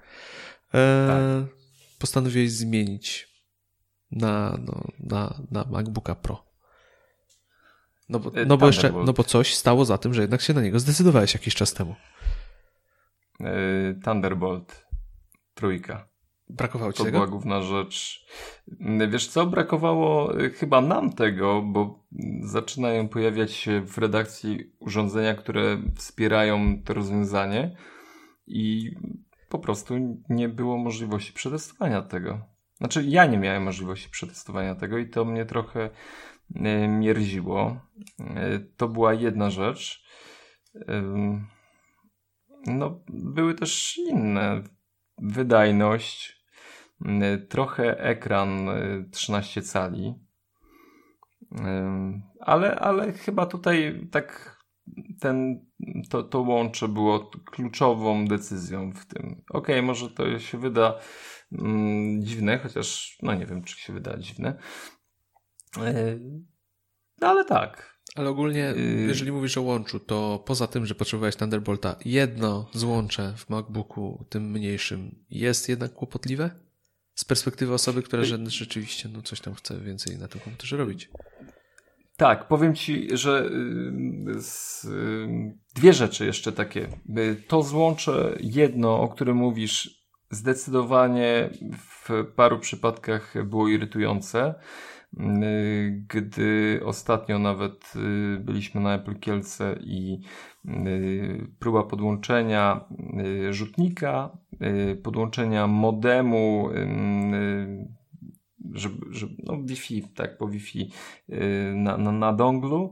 [0.74, 1.58] E, tak.
[2.00, 3.28] Postanowiłeś zmienić
[4.12, 6.48] na, no, na, na MacBooka Pro.
[8.10, 10.62] No bo, no, bo jeszcze, no bo coś stało za tym, że jednak się na
[10.62, 11.96] niego zdecydowałeś jakiś czas temu.
[14.04, 14.86] Thunderbolt
[15.54, 16.08] trójka.
[16.50, 17.18] Brakowało ci to tego?
[17.18, 18.26] To była główna rzecz.
[19.10, 22.04] Wiesz co, brakowało y, chyba nam tego, bo
[22.42, 27.78] zaczynają pojawiać się w redakcji urządzenia, które wspierają to rozwiązanie
[28.48, 28.92] i
[29.50, 29.94] po prostu
[30.30, 32.40] nie było możliwości przetestowania tego.
[32.78, 35.90] Znaczy, ja nie miałem możliwości przetestowania tego i to mnie trochę
[36.56, 37.82] y, mierziło.
[38.20, 40.08] Y, to była jedna rzecz.
[42.68, 44.64] No, były też inne.
[45.18, 46.37] Wydajność,
[47.50, 48.70] trochę ekran
[49.12, 50.14] 13 y, cali.
[51.52, 51.58] Y,
[52.40, 54.58] ale, ale chyba tutaj tak
[55.20, 55.66] ten,
[56.10, 59.44] to, to łącze było kluczową decyzją w tym.
[59.50, 61.00] Okej, okay, może to się wyda
[61.52, 64.58] mm, dziwne, chociaż no nie wiem, czy się wyda dziwne.
[67.22, 67.98] No ale tak.
[68.16, 68.74] Ale ogólnie,
[69.08, 74.52] jeżeli mówisz o łączu, to poza tym, że potrzebowałeś Thunderbolta, jedno złącze w MacBooku, tym
[74.52, 76.67] mniejszym, jest jednak kłopotliwe?
[77.18, 81.10] Z perspektywy osoby, która rzeczywiście no, coś tam chce więcej na tym komputerze robić.
[82.18, 83.50] Tak, powiem ci, że
[84.40, 84.88] z,
[85.76, 86.88] dwie rzeczy jeszcze takie.
[87.18, 91.50] Y, to złącze jedno, o którym mówisz, zdecydowanie
[91.80, 94.56] w paru przypadkach było irytujące.
[96.08, 97.94] Gdy ostatnio nawet
[98.40, 100.20] byliśmy na Apple Kielce i
[101.60, 102.86] próba podłączenia
[103.50, 106.70] rzutnika Y, podłączenia modemu,
[108.74, 110.92] żeby, żeby no Wi-Fi, tak, po Wi-Fi
[111.30, 112.92] y, na, na, na donglu,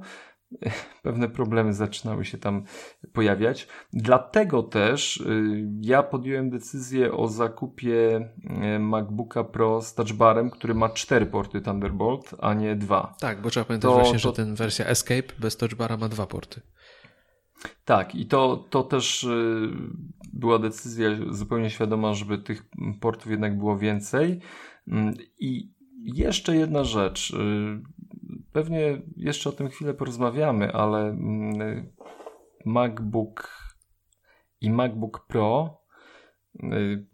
[1.03, 2.63] pewne problemy zaczynały się tam
[3.13, 3.67] pojawiać.
[3.93, 8.29] Dlatego też y, ja podjąłem decyzję o zakupie
[8.79, 13.15] MacBooka Pro z touchbarem, który ma cztery porty Thunderbolt, a nie dwa.
[13.19, 14.19] Tak, bo trzeba pamiętać to, właśnie, to...
[14.19, 16.61] że ten wersja Escape bez touchbara ma dwa porty.
[17.85, 19.69] Tak, i to, to też y,
[20.33, 22.63] była decyzja zupełnie świadoma, żeby tych
[23.01, 24.39] portów jednak było więcej.
[24.87, 27.33] Mm, I jeszcze jedna rzecz.
[28.55, 31.91] Y, pewnie jeszcze o tym chwilę porozmawiamy, ale mm,
[32.65, 33.49] MacBook
[34.61, 35.81] i MacBook Pro
[36.55, 37.05] y,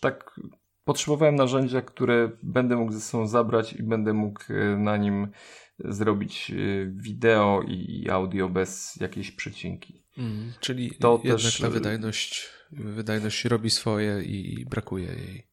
[0.00, 0.40] tak
[0.84, 4.40] potrzebowałem narzędzia, które będę mógł ze sobą zabrać i będę mógł
[4.78, 5.28] na nim
[5.78, 10.02] zrobić y, wideo i audio bez jakiejś przecinki.
[10.18, 11.58] Mm, czyli to jednak też...
[11.58, 15.46] ta y, wydajność, wydajność robi swoje i brakuje jej.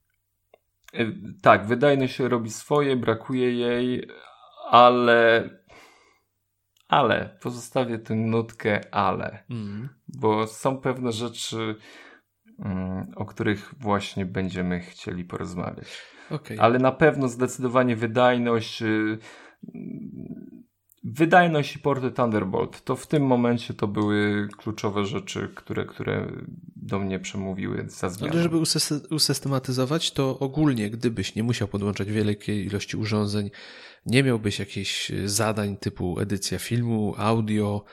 [0.99, 4.07] Y, tak, wydajność robi swoje, brakuje jej,
[4.69, 5.49] ale
[6.87, 9.89] ale pozostawię tę nutkę ale, mm.
[10.07, 11.75] bo są pewne rzeczy,
[12.59, 16.01] mm, o których właśnie będziemy chcieli porozmawiać.
[16.29, 16.59] Okay.
[16.59, 18.83] Ale na pewno zdecydowanie wydajność,
[21.03, 26.31] Wydajność i porty Thunderbolt to w tym momencie to były kluczowe rzeczy, które, które
[26.75, 28.31] do mnie przemówiły za zmianę.
[28.33, 28.57] Ale żeby
[29.09, 33.51] usystematyzować, to ogólnie, gdybyś nie musiał podłączać wielkiej ilości urządzeń,
[34.05, 37.83] nie miałbyś jakichś zadań typu edycja filmu, audio,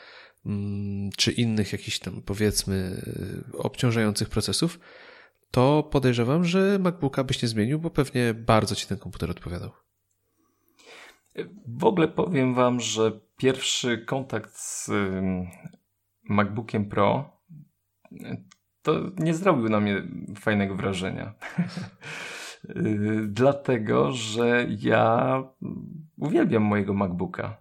[0.47, 3.03] mm, czy innych jakichś tam powiedzmy
[3.53, 4.81] obciążających procesów,
[5.51, 9.71] to podejrzewam, że MacBooka byś nie zmienił, bo pewnie bardzo ci ten komputer odpowiadał.
[11.67, 14.91] W ogóle powiem Wam, że pierwszy kontakt z
[16.25, 17.31] MacBookiem Pro
[18.83, 20.03] to nie zrobił na mnie
[20.37, 21.35] fajnego wrażenia.
[22.65, 25.43] Yy, dlatego, że ja
[26.19, 27.57] uwielbiam mojego MacBooka.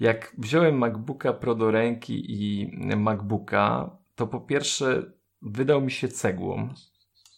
[0.00, 6.68] Jak wziąłem MacBooka Pro do ręki i MacBooka, to po pierwsze wydał mi się cegłą,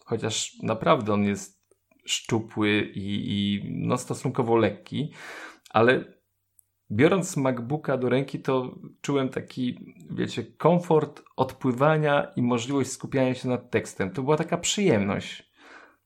[0.05, 1.59] chociaż naprawdę on jest
[2.05, 5.13] szczupły i, i no stosunkowo lekki,
[5.69, 6.05] ale
[6.91, 13.71] biorąc MacBooka do ręki, to czułem taki, wiecie, komfort odpływania i możliwość skupiania się nad
[13.71, 14.11] tekstem.
[14.11, 15.53] To była taka przyjemność.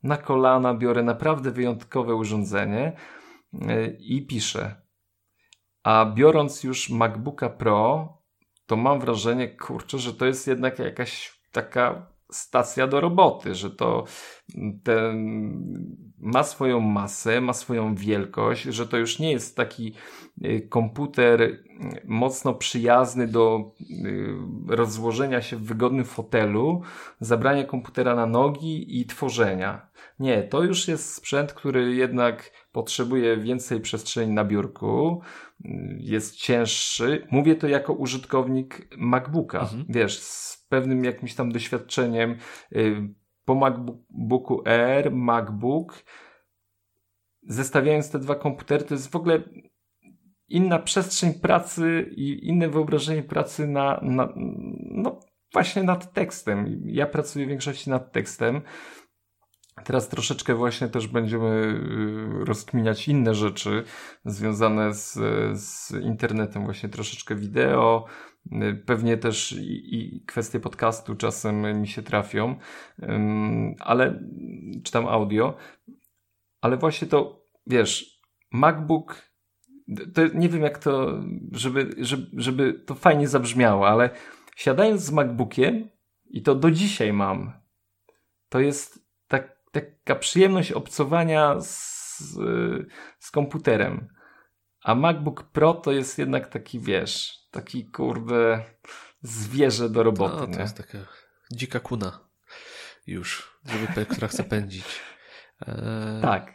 [0.02, 2.96] Na kolana biorę naprawdę wyjątkowe urządzenie
[3.62, 4.82] e, i piszę.
[5.82, 8.08] A biorąc już MacBooka Pro,
[8.66, 14.04] to mam wrażenie, kurczę, że to jest jednak jakaś taka stacja do roboty, że to
[14.84, 15.16] ten
[16.22, 19.94] ma swoją masę, ma swoją wielkość, że to już nie jest taki
[20.44, 21.64] y, komputer
[22.04, 26.82] mocno przyjazny do y, rozłożenia się w wygodnym fotelu,
[27.20, 29.90] zabrania komputera na nogi i tworzenia.
[30.18, 35.20] Nie, to już jest sprzęt, który jednak potrzebuje więcej przestrzeni na biurku,
[35.64, 35.68] y,
[36.00, 37.26] jest cięższy.
[37.30, 39.60] Mówię to jako użytkownik MacBooka.
[39.60, 39.84] Mhm.
[39.88, 40.20] Wiesz,
[40.72, 42.36] pewnym jakimś tam doświadczeniem
[42.76, 46.04] y, po MacBooku Air, MacBook.
[47.42, 49.42] Zestawiając te dwa komputery, to jest w ogóle
[50.48, 54.32] inna przestrzeń pracy i inne wyobrażenie pracy na, na
[54.90, 55.20] no
[55.52, 56.82] właśnie nad tekstem.
[56.84, 58.62] Ja pracuję w większości nad tekstem.
[59.84, 61.48] Teraz troszeczkę właśnie też będziemy
[62.40, 63.84] y, rozkminiać inne rzeczy
[64.24, 65.18] związane z,
[65.60, 68.04] z internetem, właśnie troszeczkę wideo,
[68.86, 72.56] pewnie też i, i kwestie podcastu czasem mi się trafią,
[73.80, 74.22] ale
[74.84, 75.56] czy tam audio,
[76.60, 78.20] ale właśnie to, wiesz,
[78.52, 79.32] MacBook,
[80.14, 84.10] to nie wiem jak to, żeby, żeby, żeby to fajnie zabrzmiało, ale
[84.56, 85.88] siadając z MacBookiem
[86.26, 87.52] i to do dzisiaj mam,
[88.48, 89.02] to jest
[89.72, 92.28] taka przyjemność obcowania z,
[93.18, 94.08] z komputerem.
[94.84, 98.64] A MacBook Pro to jest jednak taki, wiesz, taki kurde
[99.22, 100.36] zwierzę do roboty.
[100.36, 100.58] No, to nie?
[100.58, 100.98] jest taka
[101.52, 102.20] dzika kuna
[103.06, 104.84] już, żeby, która chce pędzić.
[105.66, 106.52] Eee, tak.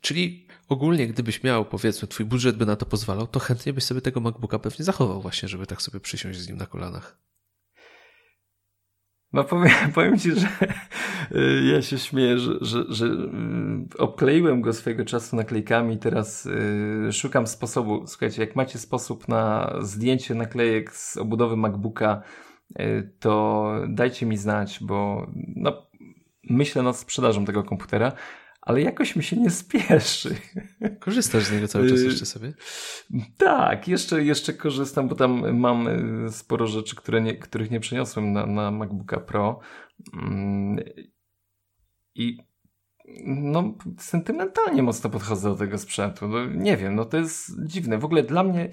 [0.00, 4.00] Czyli ogólnie, gdybyś miał, powiedzmy, twój budżet by na to pozwalał, to chętnie byś sobie
[4.00, 7.18] tego MacBooka pewnie zachował właśnie, żeby tak sobie przysiąść z nim na kolanach.
[9.34, 10.46] No powiem, powiem ci, że
[11.34, 16.46] y, ja się śmieję, że, że, że y, obkleiłem go swojego czasu naklejkami i teraz
[16.46, 18.06] y, szukam sposobu.
[18.06, 22.22] Słuchajcie, jak macie sposób na zdjęcie naklejek z obudowy MacBooka,
[23.20, 25.86] to dajcie mi znać, bo no,
[26.50, 28.12] myślę nad sprzedażą tego komputera
[28.64, 30.36] ale jakoś mi się nie spieszy.
[31.00, 32.52] Korzystasz z niego cały czas jeszcze sobie?
[33.36, 35.88] Tak, jeszcze, jeszcze korzystam, bo tam mam
[36.26, 39.60] y, sporo rzeczy, które nie, których nie przeniosłem na, na MacBooka Pro.
[40.12, 40.84] Mm,
[42.14, 42.38] I
[43.26, 46.28] no, sentymentalnie mocno podchodzę do tego sprzętu.
[46.28, 47.98] No, nie wiem, no to jest dziwne.
[47.98, 48.70] W ogóle dla mnie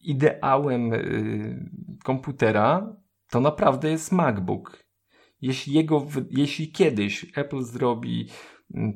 [0.00, 1.70] ideałem y,
[2.04, 2.96] komputera
[3.30, 4.84] to naprawdę jest MacBook.
[5.40, 8.28] Jeśli, jego, jeśli kiedyś Apple zrobi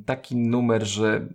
[0.07, 1.29] taki numer, że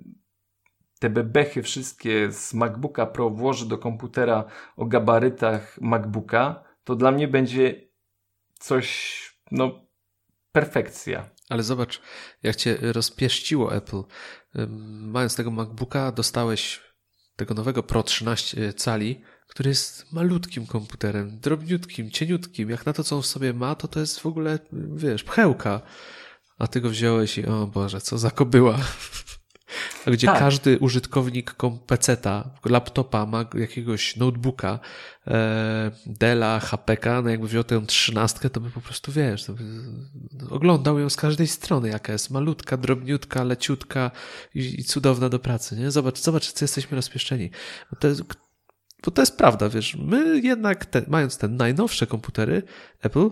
[1.00, 7.28] te bebechy wszystkie z MacBooka Pro włoży do komputera o gabarytach MacBooka, to dla mnie
[7.28, 7.90] będzie
[8.54, 9.20] coś,
[9.52, 9.86] no,
[10.52, 11.30] perfekcja.
[11.50, 12.02] Ale zobacz,
[12.44, 14.02] jak cię rozpieszciło Apple.
[14.90, 16.82] Mając tego MacBooka, dostałeś
[17.36, 22.70] tego nowego Pro 13 cali, który jest malutkim komputerem, drobniutkim, cieniutkim.
[22.70, 24.60] Jak na to, co on w sobie ma, to to jest w ogóle,
[24.96, 25.82] wiesz, pchełka
[26.60, 28.78] a ty go wziąłeś i o Boże, co za kobyła.
[30.08, 30.40] Gdzie tak.
[30.40, 31.56] każdy użytkownik
[31.88, 34.80] PC-ta, laptopa, ma jakiegoś notebooka,
[35.28, 39.64] e, Della, HPK, no jakby wziął tę trzynastkę, to by po prostu, wiesz, by,
[40.32, 44.12] no, oglądał ją z każdej strony, jaka jest malutka, drobniutka, leciutka
[44.56, 45.92] i, i cudowna do pracy, nie?
[45.92, 47.50] Zobacz, zobacz, co jesteśmy rozpieszczeni.
[47.92, 48.24] Bo to jest,
[49.06, 52.64] bo to jest prawda, wiesz, my jednak, te, mając te najnowsze komputery
[53.02, 53.30] Apple,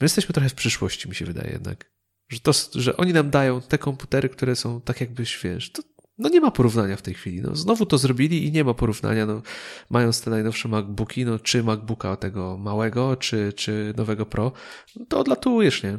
[0.00, 1.99] my jesteśmy trochę w przyszłości, mi się wydaje jednak.
[2.30, 5.82] Że, to, że oni nam dają te komputery, które są tak jakbyś, wiesz, to,
[6.18, 7.42] no nie ma porównania w tej chwili.
[7.42, 9.26] No, znowu to zrobili i nie ma porównania.
[9.26, 9.42] No,
[9.90, 14.52] mając te najnowsze MacBooki, no, czy MacBooka tego małego, czy, czy nowego Pro,
[14.96, 15.98] no, to odlatujesz, nie?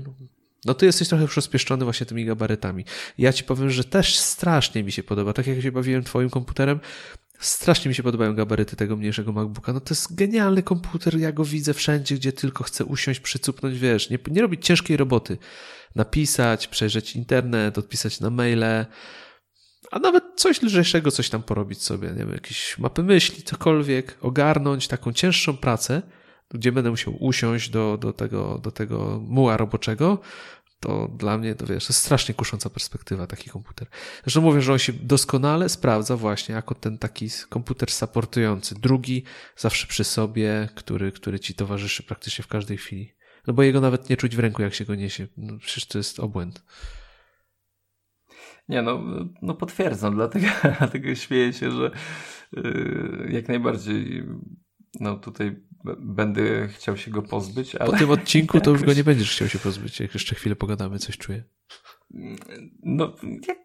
[0.65, 2.85] No ty jesteś trochę już rozpieszczony właśnie tymi gabarytami.
[3.17, 5.33] Ja ci powiem, że też strasznie mi się podoba.
[5.33, 6.79] Tak jak się bawiłem twoim komputerem,
[7.41, 9.73] strasznie mi się podobają gabaryty tego mniejszego MacBooka.
[9.73, 14.09] No to jest genialny komputer, ja go widzę wszędzie, gdzie tylko chcę usiąść, przycupnąć, wiesz,
[14.09, 15.37] nie, nie robić ciężkiej roboty
[15.95, 18.85] napisać, przejrzeć internet, odpisać na maile,
[19.91, 24.87] a nawet coś lżejszego, coś tam porobić sobie, nie wiem, jakieś mapy myśli, cokolwiek, ogarnąć
[24.87, 26.01] taką cięższą pracę,
[26.53, 30.19] gdzie będę musiał usiąść do, do, tego, do tego muła roboczego,
[30.81, 33.87] to dla mnie, to wiesz, to jest strasznie kusząca perspektywa taki komputer.
[34.23, 38.75] Zresztą mówię, że on się doskonale sprawdza właśnie jako ten taki komputer supportujący.
[38.75, 39.23] Drugi,
[39.57, 43.13] zawsze przy sobie, który, który ci towarzyszy praktycznie w każdej chwili.
[43.47, 45.27] No bo jego nawet nie czuć w ręku, jak się go niesie.
[45.37, 46.63] No przecież to jest obłęd.
[48.69, 49.03] Nie, no,
[49.41, 50.47] no potwierdzam, dlatego,
[50.79, 51.91] dlatego śmieję się, że
[52.53, 54.25] yy, jak najbardziej
[54.99, 55.55] no tutaj
[55.99, 57.75] będę chciał się go pozbyć.
[57.75, 60.55] Ale po tym odcinku to już go nie będziesz chciał się pozbyć, jak jeszcze chwilę
[60.55, 61.43] pogadamy, coś czuję.
[62.83, 63.15] No,
[63.47, 63.57] jak,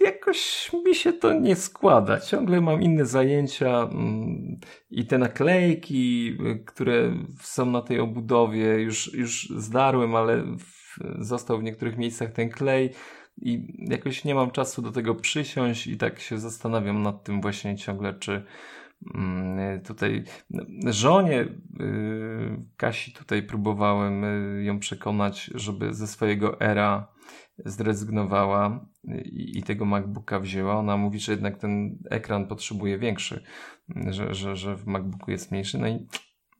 [0.00, 2.20] jakoś mi się to nie składa.
[2.20, 4.60] Ciągle mam inne zajęcia mm,
[4.90, 6.36] i te naklejki,
[6.66, 12.50] które są na tej obudowie, już, już zdarłem, ale w, został w niektórych miejscach ten
[12.50, 12.90] klej
[13.36, 17.76] i jakoś nie mam czasu do tego przysiąść i tak się zastanawiam nad tym właśnie
[17.76, 18.44] ciągle, czy
[19.84, 20.24] tutaj
[20.86, 21.48] żonie y,
[22.76, 27.08] Kasi tutaj próbowałem y, ją przekonać, żeby ze swojego era
[27.58, 28.86] zrezygnowała
[29.24, 30.74] i, i tego MacBooka wzięła.
[30.74, 33.44] Ona mówi, że jednak ten ekran potrzebuje większy,
[34.06, 35.78] że, że, że w MacBooku jest mniejszy.
[35.78, 36.06] No i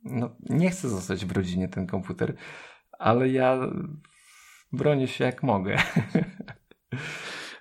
[0.04, 2.34] no, nie chcę zostać w rodzinie ten komputer,
[2.98, 3.58] ale ja
[4.72, 5.76] bronię się jak mogę.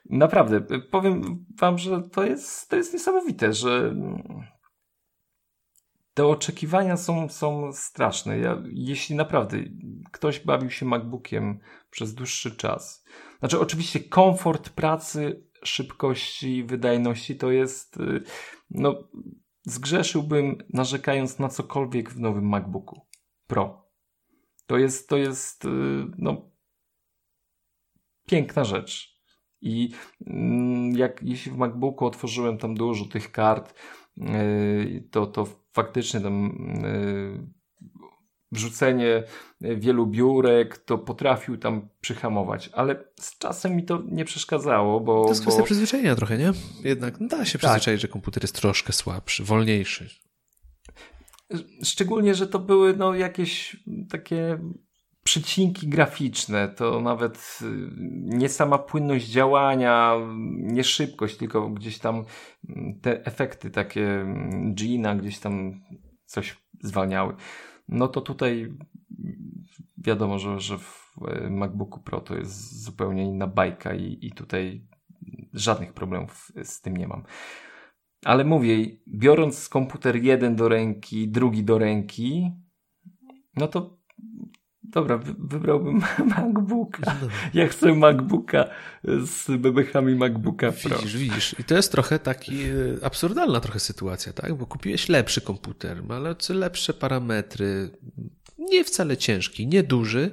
[0.10, 0.62] Naprawdę,
[0.92, 3.96] powiem wam, że to jest, to jest niesamowite, że
[6.14, 8.40] te oczekiwania są, są straszne.
[8.40, 9.58] Ja, jeśli naprawdę
[10.12, 11.60] ktoś bawił się MacBookiem
[11.90, 13.06] przez dłuższy czas,
[13.40, 18.24] znaczy oczywiście komfort pracy, szybkości, wydajności to jest, y,
[18.70, 19.10] no,
[19.66, 23.02] zgrzeszyłbym narzekając na cokolwiek w nowym MacBooku
[23.48, 23.90] Pro.
[24.66, 25.70] To jest, to jest, y,
[26.18, 26.52] no,
[28.28, 29.14] piękna rzecz.
[29.62, 29.90] I
[30.28, 33.74] mm, jak jeśli w MacBooku otworzyłem tam dużo tych kart,
[35.12, 36.46] to, to faktycznie tam
[36.86, 37.64] y,
[38.52, 39.24] wrzucenie
[39.62, 45.24] wielu biurek, to potrafił tam przyhamować, ale z czasem mi to nie przeszkadzało, bo...
[45.24, 45.66] To jest kwestia bo...
[45.66, 46.52] przyzwyczajenia trochę, nie?
[46.84, 47.60] Jednak da się tak.
[47.60, 48.00] przyzwyczaić, tak.
[48.00, 50.10] że komputer jest troszkę słabszy, wolniejszy.
[51.84, 53.78] Szczególnie, że to były no, jakieś
[54.10, 54.60] takie
[55.24, 57.66] przycinki graficzne, to nawet y,
[58.22, 60.16] nie sama płynność działania,
[60.58, 62.26] nie szybkość, tylko gdzieś tam
[62.70, 65.82] mm, te efekty takie mm, Gina gdzieś tam
[66.26, 67.36] coś zwalniały.
[67.88, 68.74] No to tutaj
[69.98, 74.88] wiadomo, że, że w e, MacBooku Pro to jest zupełnie inna bajka i, i tutaj
[75.54, 77.24] żadnych problemów z tym nie mam.
[78.26, 82.52] Ale mówię, biorąc komputer jeden do ręki, drugi do ręki,
[83.56, 84.03] no to
[84.84, 86.02] Dobra, wybrałbym
[86.38, 87.02] MacBooka.
[87.22, 88.66] No ja chcę MacBooka
[89.04, 90.98] z bebechami MacBooka Pro.
[90.98, 91.56] Widzisz, widzisz.
[91.60, 94.54] I to jest trochę taki e, absurdalna trochę sytuacja, tak?
[94.54, 96.20] Bo kupiłeś lepszy komputer, ma
[96.50, 97.90] lepsze parametry,
[98.58, 100.32] nie wcale ciężki, nie duży,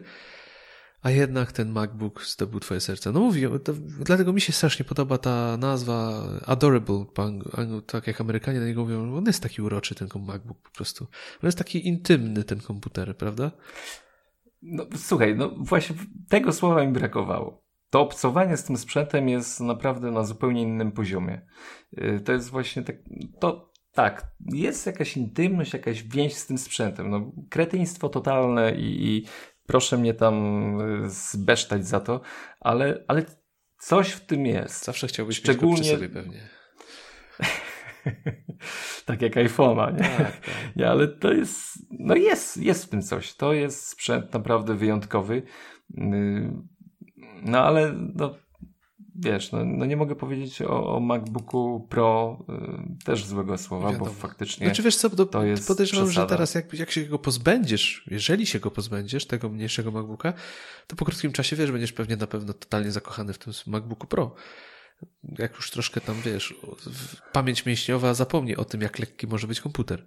[1.03, 3.13] a jednak ten MacBook zdobył twoje serce.
[3.13, 3.73] No mówię, to,
[4.05, 7.05] dlatego mi się strasznie podoba ta nazwa Adorable,
[7.87, 11.05] tak jak Amerykanie na niego mówią, on jest taki uroczy ten MacBook po prostu.
[11.43, 13.51] On jest taki intymny ten komputer, prawda?
[14.63, 15.97] No, słuchaj, no właśnie
[16.29, 17.65] tego słowa mi brakowało.
[17.91, 21.47] To obcowanie z tym sprzętem jest naprawdę na zupełnie innym poziomie.
[21.99, 22.97] Y, to jest właśnie tak,
[23.41, 27.11] to tak, jest jakaś intymność, jakaś więź z tym sprzętem.
[27.11, 29.27] No, kretyństwo totalne i, i
[29.67, 30.35] proszę mnie tam
[30.81, 32.21] y, zbesztać za to,
[32.61, 33.25] ale, ale
[33.79, 34.85] coś w tym jest.
[34.85, 35.75] Zawsze chciałbyś Szczególnie...
[35.75, 36.60] mieć go przy sobie pewnie.
[39.07, 40.09] tak jak iPhone'a, nie?
[40.09, 40.55] Tak, tak.
[40.77, 40.89] nie?
[40.89, 43.35] Ale to jest, no jest, jest w tym coś.
[43.35, 45.43] To jest sprzęt naprawdę wyjątkowy.
[45.91, 46.53] Yy,
[47.43, 48.35] no ale no,
[49.15, 52.39] wiesz, no, no nie mogę powiedzieć o, o MacBooku Pro
[53.01, 54.05] y, też złego słowa, Wiadomo.
[54.05, 56.27] bo faktycznie znaczy, wiesz co, to, to jest podejrzewam, przesada.
[56.27, 60.33] że teraz jak, jak się go pozbędziesz, jeżeli się go pozbędziesz, tego mniejszego MacBooka,
[60.87, 64.35] to po krótkim czasie, wiesz, będziesz pewnie na pewno totalnie zakochany w tym MacBooku Pro
[65.39, 66.55] jak już troszkę tam wiesz,
[67.33, 70.07] pamięć mięśniowa zapomni o tym, jak lekki może być komputer.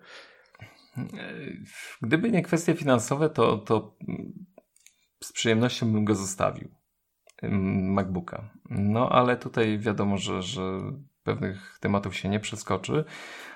[2.01, 3.95] Gdyby nie kwestie finansowe, to, to
[5.23, 6.69] z przyjemnością bym go zostawił.
[7.41, 8.49] MacBooka.
[8.69, 10.79] No ale tutaj wiadomo, że, że
[11.23, 13.03] pewnych tematów się nie przeskoczy.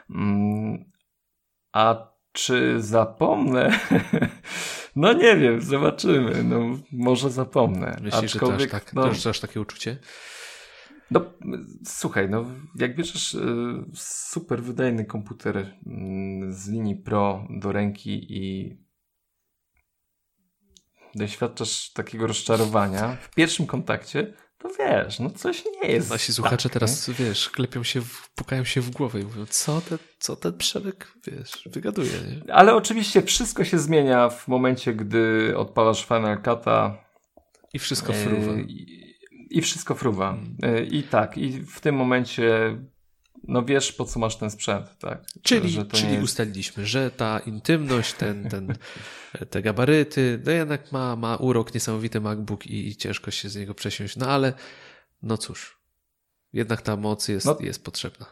[0.10, 0.92] Mm,
[1.72, 3.70] a czy zapomnę?
[4.96, 6.44] No nie wiem, zobaczymy.
[6.44, 6.60] No,
[6.92, 7.98] może zapomnę.
[8.02, 9.98] Myślisz, Aczkolwiek, że to aż, tak, no, to aż takie uczucie?
[11.12, 11.22] No,
[11.86, 12.46] słuchaj, no,
[12.76, 15.74] jak bierzesz y, super wydajny komputer y,
[16.50, 18.76] z linii Pro do ręki i
[21.16, 26.10] doświadczasz takiego rozczarowania w pierwszym kontakcie, to wiesz, no coś nie jest.
[26.10, 27.14] Nasi słuchacze tak, teraz, nie?
[27.14, 28.02] wiesz, klepią się,
[28.36, 32.12] pukają się w głowę i mówią, co, te, co ten Przemek, wiesz, wygaduje.
[32.12, 32.54] Nie?
[32.54, 36.94] Ale oczywiście wszystko się zmienia w momencie, gdy odpalasz Final Cut'a
[37.74, 38.54] I wszystko fruwa.
[38.54, 39.17] I,
[39.50, 40.38] i wszystko fruwa.
[40.62, 40.86] Hmm.
[40.92, 42.78] I tak, i w tym momencie
[43.44, 45.26] no wiesz, po co masz ten sprzęt, tak?
[45.44, 46.24] Czyli, czyli jest...
[46.24, 48.74] ustaliliśmy, że ta intymność, ten, ten,
[49.52, 53.74] te gabaryty, no jednak ma, ma urok niesamowity MacBook i, i ciężko się z niego
[53.74, 54.54] przesiąść, no ale
[55.24, 55.78] no cóż,
[56.54, 57.58] jednak ta moc jest, no.
[57.60, 58.26] jest potrzebna.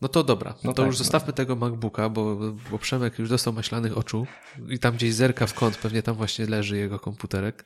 [0.00, 0.98] No to dobra, no to tak, już no.
[0.98, 1.32] zostawmy no.
[1.32, 2.36] tego MacBooka, bo,
[2.70, 4.26] bo Przemek już dostał maślanych oczu
[4.68, 7.64] i tam gdzieś zerka w kąt, pewnie tam właśnie leży jego komputerek.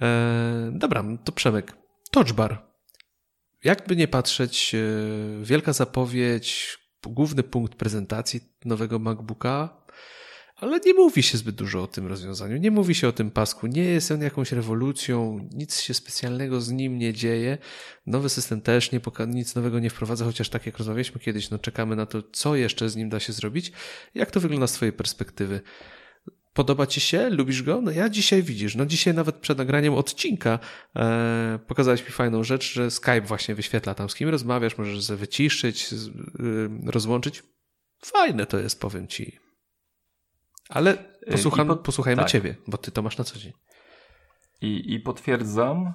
[0.00, 1.83] Eee, dobra, to Przemek.
[2.14, 2.66] Touchbar.
[3.64, 4.78] Jakby nie patrzeć, e,
[5.44, 9.84] wielka zapowiedź, główny punkt prezentacji nowego MacBooka,
[10.56, 12.56] ale nie mówi się zbyt dużo o tym rozwiązaniu.
[12.56, 13.66] Nie mówi się o tym pasku.
[13.66, 17.58] Nie jest on jakąś rewolucją, nic się specjalnego z nim nie dzieje.
[18.06, 21.96] Nowy system też nie nic nowego nie wprowadza, chociaż tak jak rozmawialiśmy kiedyś, no czekamy
[21.96, 23.72] na to, co jeszcze z nim da się zrobić.
[24.14, 25.60] Jak to wygląda z Twojej perspektywy?
[26.54, 27.30] Podoba ci się?
[27.30, 27.80] Lubisz go?
[27.80, 30.58] No ja dzisiaj widzisz, no dzisiaj nawet przed nagraniem odcinka
[30.96, 35.16] e, pokazałeś mi fajną rzecz, że Skype właśnie wyświetla tam z kim rozmawiasz, możesz się
[35.16, 36.12] wyciszyć, z, y,
[36.86, 37.42] rozłączyć.
[38.04, 39.38] Fajne to jest, powiem ci.
[40.68, 40.96] Ale
[41.30, 41.80] posłucham, pod...
[41.80, 42.30] posłuchajmy tak.
[42.30, 43.52] ciebie, bo ty to masz na co dzień.
[44.60, 45.92] I, i potwierdzam,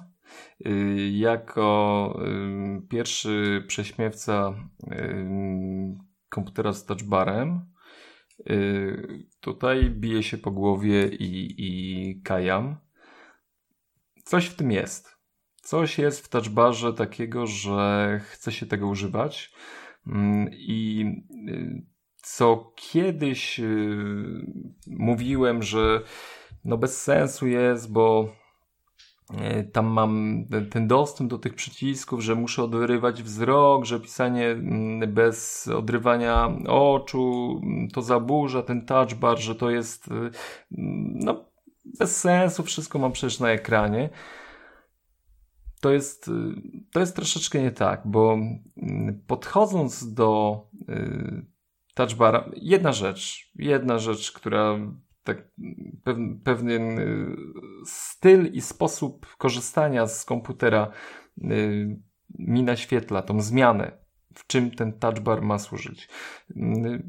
[0.66, 2.18] y, jako
[2.78, 4.54] y, pierwszy prześmiewca
[6.28, 7.69] komputera z touchbarem,
[8.50, 12.76] Y, tutaj bije się po głowie i, i kajam.
[14.24, 15.16] Coś w tym jest.
[15.56, 19.52] Coś jest w touchbarze takiego, że chce się tego używać.
[20.06, 21.04] Mm, I
[21.48, 21.86] y,
[22.16, 23.96] co kiedyś y,
[24.86, 26.02] mówiłem, że
[26.64, 28.32] no bez sensu jest, bo
[29.72, 35.68] tam mam ten dostęp do tych przycisków, że muszę odrywać wzrok, że pisanie mm, bez
[35.68, 40.30] odrywania oczu mm, to zaburza ten touch bar, że to jest y, mm,
[41.14, 41.44] no,
[41.98, 44.10] bez sensu, wszystko mam przecież na ekranie.
[45.80, 46.32] To jest, y,
[46.92, 48.38] to jest troszeczkę nie tak, bo
[49.26, 51.46] podchodząc do y,
[51.94, 54.78] touch bara, jedna rzecz, jedna rzecz, która
[55.24, 55.52] tak,
[56.44, 57.36] pewien y,
[57.84, 60.90] styl i sposób korzystania z komputera
[61.38, 62.00] y,
[62.38, 63.92] mi naświetla tą zmianę,
[64.34, 66.08] w czym ten touch bar ma służyć.
[66.50, 67.02] Y,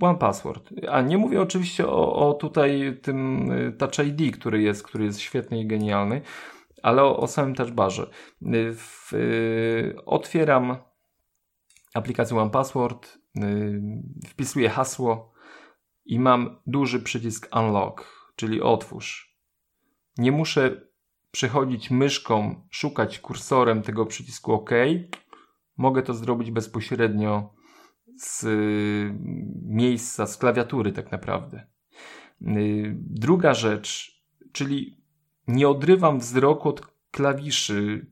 [0.00, 0.70] One Password.
[0.88, 5.60] A nie mówię oczywiście o, o tutaj tym Touch ID, który jest, który jest świetny
[5.60, 6.22] i genialny,
[6.82, 8.10] ale o, o samym touch barze.
[8.74, 9.12] W,
[10.06, 10.76] otwieram
[11.94, 13.18] aplikację One Password,
[14.28, 15.31] wpisuję hasło,
[16.04, 18.04] i mam duży przycisk Unlock,
[18.36, 19.38] czyli otwórz.
[20.18, 20.86] Nie muszę
[21.30, 24.70] przechodzić myszką, szukać kursorem tego przycisku OK.
[25.76, 27.54] Mogę to zrobić bezpośrednio
[28.16, 29.14] z y,
[29.66, 31.66] miejsca, z klawiatury, tak naprawdę.
[32.42, 34.20] Y, druga rzecz,
[34.52, 35.02] czyli
[35.46, 38.06] nie odrywam wzroku od klawiszy.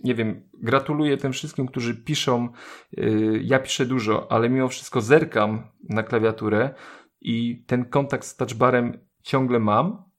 [0.00, 2.48] Y, nie wiem, gratuluję tym wszystkim, którzy piszą.
[2.92, 6.74] Yy, ja piszę dużo, ale mimo wszystko zerkam na klawiaturę
[7.20, 10.10] i ten kontakt z touchbarem ciągle mam.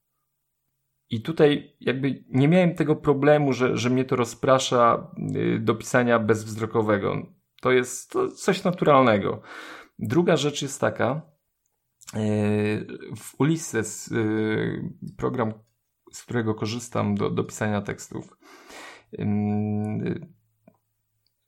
[1.09, 6.19] I tutaj jakby nie miałem tego problemu, że, że mnie to rozprasza yy, do pisania
[6.19, 7.27] bezwzrokowego.
[7.61, 9.41] To jest coś naturalnego.
[9.99, 11.21] Druga rzecz jest taka,
[12.13, 12.21] yy,
[13.15, 14.13] w Ulysses,
[15.17, 15.53] program,
[16.11, 18.37] z którego korzystam do, do pisania tekstów,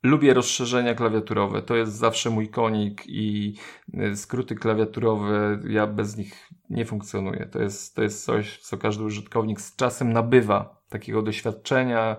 [0.04, 1.62] Lubię rozszerzenia klawiaturowe.
[1.62, 3.56] To jest zawsze mój konik i
[3.94, 7.46] y, skróty klawiaturowe, ja bez nich nie funkcjonuję.
[7.52, 10.84] To jest, to jest coś, co każdy użytkownik z czasem nabywa.
[10.90, 12.18] Takiego doświadczenia,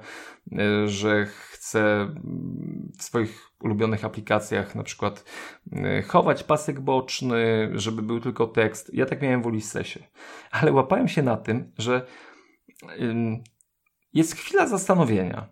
[0.52, 2.08] y, że chce
[2.98, 5.24] w swoich ulubionych aplikacjach na przykład
[5.72, 8.94] y, chować pasek boczny, żeby był tylko tekst.
[8.94, 10.00] Ja tak miałem w Ulyssesie.
[10.50, 12.06] Ale łapałem się na tym, że
[14.14, 15.48] jest chwila zastanowienia.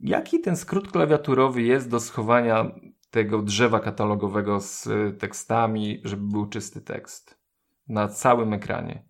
[0.00, 2.70] Jaki ten skrót klawiaturowy jest do schowania
[3.10, 4.88] tego drzewa katalogowego z
[5.20, 7.40] tekstami, żeby był czysty tekst
[7.88, 9.08] na całym ekranie?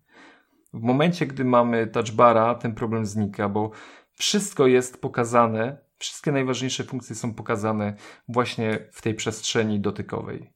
[0.73, 3.71] W momencie, gdy mamy touchbara, ten problem znika, bo
[4.13, 7.93] wszystko jest pokazane, wszystkie najważniejsze funkcje są pokazane
[8.27, 10.53] właśnie w tej przestrzeni dotykowej.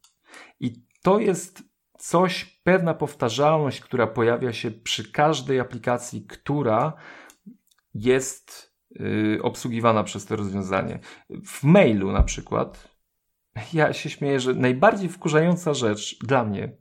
[0.60, 1.71] I to jest
[2.02, 6.94] coś, pewna powtarzalność, która pojawia się przy każdej aplikacji, która
[7.94, 11.00] jest y, obsługiwana przez to rozwiązanie.
[11.46, 12.98] W mailu na przykład,
[13.74, 16.78] ja się śmieję, że najbardziej wkurzająca rzecz dla mnie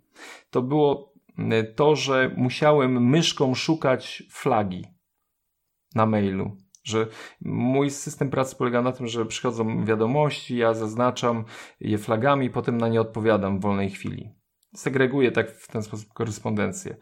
[0.51, 4.85] to było y, to, że musiałem myszką szukać flagi
[5.95, 7.07] na mailu że
[7.41, 11.45] mój system pracy polega na tym, że przychodzą wiadomości, ja zaznaczam
[11.81, 14.40] je flagami, potem na nie odpowiadam w wolnej chwili
[14.75, 16.97] segreguje tak w ten sposób korespondencję.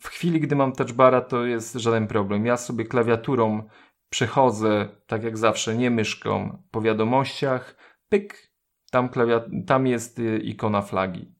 [0.00, 2.46] w chwili, gdy mam touchbara, to jest żaden problem.
[2.46, 3.68] Ja sobie klawiaturą
[4.10, 7.76] przechodzę, tak jak zawsze, nie myszką, po wiadomościach,
[8.08, 8.52] pyk,
[8.90, 11.34] tam, klawiat- tam jest y, ikona flagi.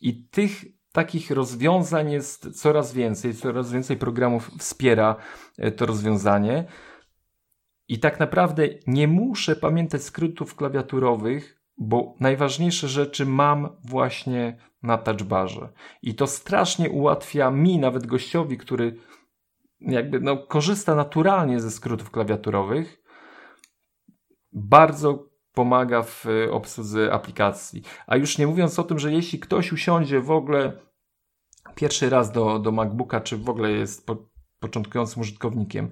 [0.00, 5.16] I tych takich rozwiązań jest coraz więcej, coraz więcej programów wspiera
[5.58, 6.64] y, to rozwiązanie.
[7.88, 15.72] I tak naprawdę nie muszę pamiętać skrótów klawiaturowych, bo najważniejsze rzeczy mam właśnie na touchbarze.
[16.02, 18.96] I to strasznie ułatwia mi, nawet gościowi, który
[19.80, 23.02] jakby no, korzysta naturalnie ze skrótów klawiaturowych,
[24.52, 27.82] bardzo pomaga w obsłudze aplikacji.
[28.06, 30.72] A już nie mówiąc o tym, że jeśli ktoś usiądzie w ogóle
[31.74, 34.16] pierwszy raz do, do MacBooka, czy w ogóle jest po,
[34.64, 35.90] początkującym użytkownikiem,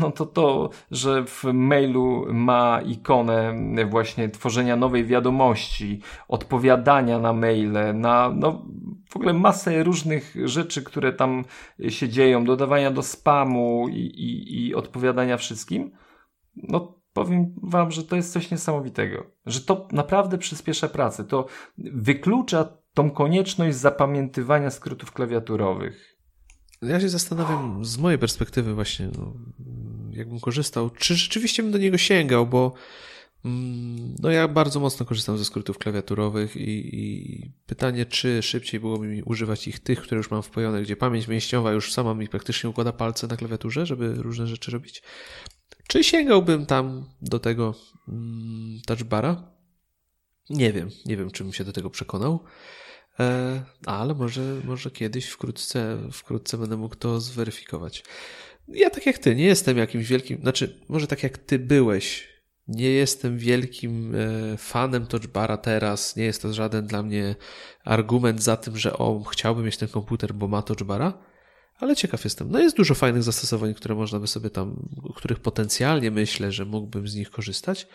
[0.00, 3.54] no to to, że w mailu ma ikonę
[3.90, 8.66] właśnie tworzenia nowej wiadomości, odpowiadania na maile, na no,
[9.10, 11.44] w ogóle masę różnych rzeczy, które tam
[11.88, 15.90] się dzieją, dodawania do spamu i, i, i odpowiadania wszystkim,
[16.56, 19.26] no powiem wam, że to jest coś niesamowitego.
[19.46, 21.24] Że to naprawdę przyspiesza pracę.
[21.24, 21.46] To
[21.78, 26.13] wyklucza tą konieczność zapamiętywania skrótów klawiaturowych.
[26.82, 29.34] Ja się zastanawiam z mojej perspektywy właśnie, no,
[30.10, 32.74] jakbym korzystał, czy rzeczywiście bym do niego sięgał, bo
[33.44, 39.06] mm, no ja bardzo mocno korzystam ze skrótów klawiaturowych i, i, pytanie, czy szybciej byłoby
[39.06, 42.70] mi używać ich tych, które już mam wpojone, gdzie pamięć mięśniowa już sama mi praktycznie
[42.70, 45.02] układa palce na klawiaturze, żeby różne rzeczy robić,
[45.88, 47.74] czy sięgałbym tam do tego
[48.08, 49.54] mm, touchbara?
[50.50, 52.44] Nie wiem, nie wiem, czy bym się do tego przekonał.
[53.20, 58.04] E, ale może, może kiedyś wkrótce, wkrótce będę mógł to zweryfikować.
[58.68, 62.28] Ja tak jak ty, nie jestem jakimś wielkim, znaczy, może tak jak ty byłeś,
[62.68, 67.34] nie jestem wielkim e, fanem touchbara teraz, nie jest to żaden dla mnie
[67.84, 71.18] argument za tym, że o, chciałbym mieć ten komputer, bo ma touchbara,
[71.76, 72.50] ale ciekaw jestem.
[72.50, 77.08] No jest dużo fajnych zastosowań, które można by sobie tam, których potencjalnie myślę, że mógłbym
[77.08, 77.86] z nich korzystać,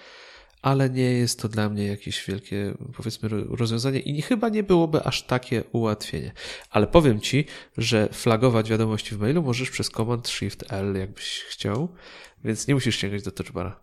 [0.61, 5.23] ale nie jest to dla mnie jakieś wielkie, powiedzmy, rozwiązanie i chyba nie byłoby aż
[5.23, 6.31] takie ułatwienie.
[6.69, 7.45] Ale powiem Ci,
[7.77, 11.95] że flagować wiadomości w mailu możesz przez Command Shift L, jakbyś chciał,
[12.43, 13.79] więc nie musisz sięgać do touchbara.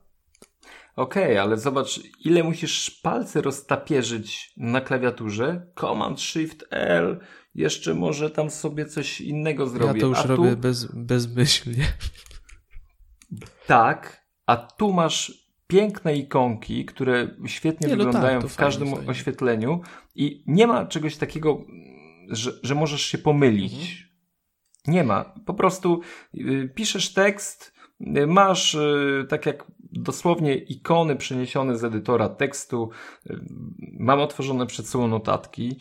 [0.97, 5.67] Okej, okay, ale zobacz, ile musisz palce roztapierzyć na klawiaturze.
[5.81, 7.21] Command Shift L,
[7.55, 9.95] jeszcze może tam sobie coś innego zrobię.
[9.95, 10.57] Ja to już a robię tu...
[10.57, 11.87] bez, bezmyślnie.
[13.67, 19.11] Tak, a tu masz piękne ikonki, które świetnie nie, no wyglądają tak, w każdym fajnie,
[19.11, 19.81] oświetleniu
[20.15, 21.65] i nie ma czegoś takiego,
[22.29, 23.73] że, że możesz się pomylić.
[23.73, 24.07] Mhm.
[24.87, 25.35] Nie ma.
[25.47, 26.01] Po prostu
[26.35, 32.91] y, piszesz tekst, y, masz y, tak jak dosłownie ikony przeniesione z edytora tekstu.
[33.99, 35.81] Mam otworzone przed sobą notatki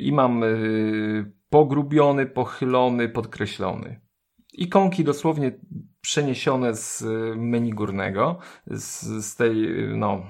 [0.00, 0.42] i mam
[1.50, 4.00] pogrubiony, pochylony, podkreślony.
[4.52, 5.52] Ikonki dosłownie
[6.00, 7.04] przeniesione z
[7.36, 9.54] menu górnego, z, z tej,
[9.96, 10.26] no,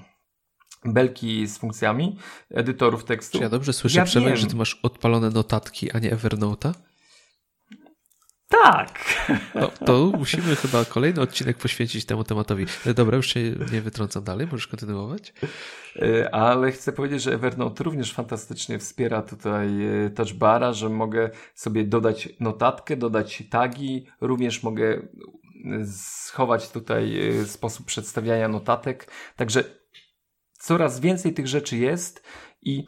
[0.84, 2.18] belki z funkcjami
[2.50, 3.38] edytorów tekstu.
[3.38, 6.72] Czy ja dobrze słyszę, ja Przemek, że ty masz odpalone notatki, a nie Evernote'a?
[8.50, 8.98] Tak.
[9.54, 12.66] No, to musimy chyba kolejny odcinek poświęcić temu tematowi.
[12.94, 13.40] Dobra, już się
[13.72, 15.32] nie wytrącam dalej, możesz kontynuować.
[15.96, 19.68] E, ale chcę powiedzieć, że Evernote również fantastycznie wspiera tutaj
[20.06, 25.00] e, touchbara, że mogę sobie dodać notatkę, dodać tagi, również mogę e,
[25.92, 29.10] schować tutaj sposób przedstawiania notatek.
[29.36, 29.64] Także
[30.52, 32.24] coraz więcej tych rzeczy jest
[32.62, 32.86] i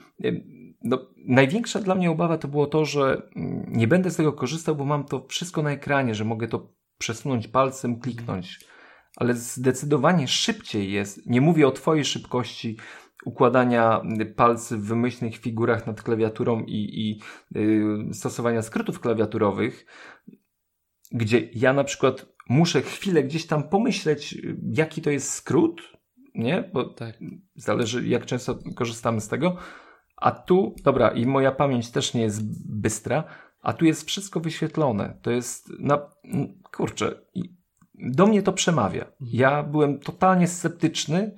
[0.84, 4.76] no, największa dla mnie obawa to było to, że mm, nie będę z tego korzystał,
[4.76, 8.60] bo mam to wszystko na ekranie, że mogę to przesunąć palcem, kliknąć.
[9.16, 12.76] Ale zdecydowanie szybciej jest, nie mówię o Twojej szybkości
[13.24, 17.20] układania mm, palcy w wymyślnych figurach nad klawiaturą i, i
[18.14, 19.86] stosowania skrótów klawiaturowych,
[21.12, 25.82] gdzie ja na przykład muszę chwilę gdzieś tam pomyśleć, jaki to jest skrót,
[26.34, 26.70] nie?
[26.72, 27.18] Bo tak.
[27.54, 29.56] zależy, jak często korzystamy z tego
[30.22, 33.24] a tu, dobra, i moja pamięć też nie jest bystra,
[33.62, 35.18] a tu jest wszystko wyświetlone.
[35.22, 35.98] To jest, na,
[36.72, 37.14] kurczę,
[37.94, 39.04] do mnie to przemawia.
[39.20, 41.34] Ja byłem totalnie sceptyczny,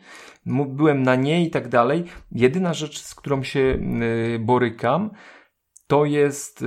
[0.68, 2.04] byłem na nie i tak dalej.
[2.32, 5.10] Jedyna rzecz, z którą się y, borykam,
[5.86, 6.64] to jest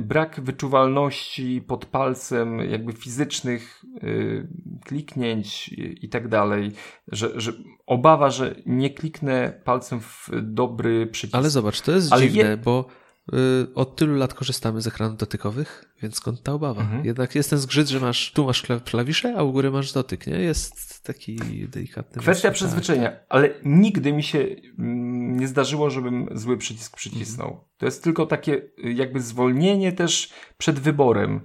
[0.00, 4.48] brak wyczuwalności pod palcem, jakby fizycznych y,
[4.84, 6.72] kliknięć i tak dalej,
[7.08, 7.52] że, że
[7.86, 11.36] obawa, że nie kliknę palcem w dobry przycisk.
[11.36, 12.56] Ale zobacz, to jest Ale dziwne, je...
[12.56, 12.86] bo
[13.74, 16.80] od tylu lat korzystamy z ekranów dotykowych, więc skąd ta obawa?
[16.80, 17.04] Mhm.
[17.04, 20.38] Jednak jest ten zgrzyt, że masz, tu masz klawisze, a u góry masz dotyk, nie?
[20.38, 21.36] Jest taki
[21.68, 22.22] delikatny.
[22.22, 23.26] Kwestia przyzwyczajenia, tak.
[23.28, 24.38] ale nigdy mi się
[24.78, 27.48] mm, nie zdarzyło, żebym zły przycisk przycisnął.
[27.48, 27.66] Mhm.
[27.76, 31.40] To jest tylko takie y, jakby zwolnienie też przed wyborem.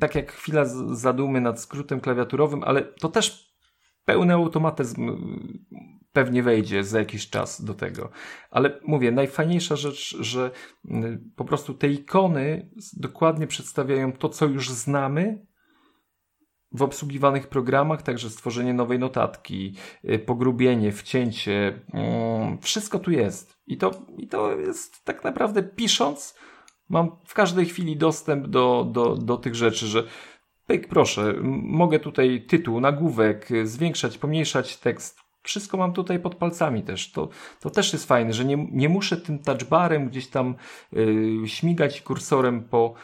[0.00, 0.64] Tak jak chwila
[0.94, 3.56] zadumy nad skrótem klawiaturowym, ale to też
[4.04, 5.10] pełny automatyzm
[6.16, 8.10] pewnie wejdzie za jakiś czas do tego.
[8.50, 10.50] Ale mówię, najfajniejsza rzecz, że
[10.88, 15.46] mm, po prostu te ikony dokładnie przedstawiają to, co już znamy
[16.72, 23.56] w obsługiwanych programach, także stworzenie nowej notatki, y, pogrubienie, wcięcie, mm, wszystko tu jest.
[23.66, 26.38] I to, I to jest tak naprawdę pisząc,
[26.88, 30.04] mam w każdej chwili dostęp do, do, do tych rzeczy, że
[30.66, 37.10] pyk, proszę, mogę tutaj tytuł, nagłówek, zwiększać, pomniejszać tekst, wszystko mam tutaj pod palcami też.
[37.12, 37.28] To,
[37.60, 40.54] to też jest fajne, że nie, nie muszę tym touchbarem gdzieś tam
[40.92, 42.94] yy, śmigać kursorem po,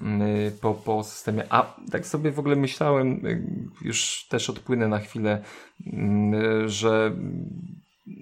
[0.00, 1.44] yy, po, po systemie.
[1.50, 3.44] A tak sobie w ogóle myślałem, yy,
[3.82, 5.42] już też odpłynę na chwilę,
[5.80, 7.16] yy, że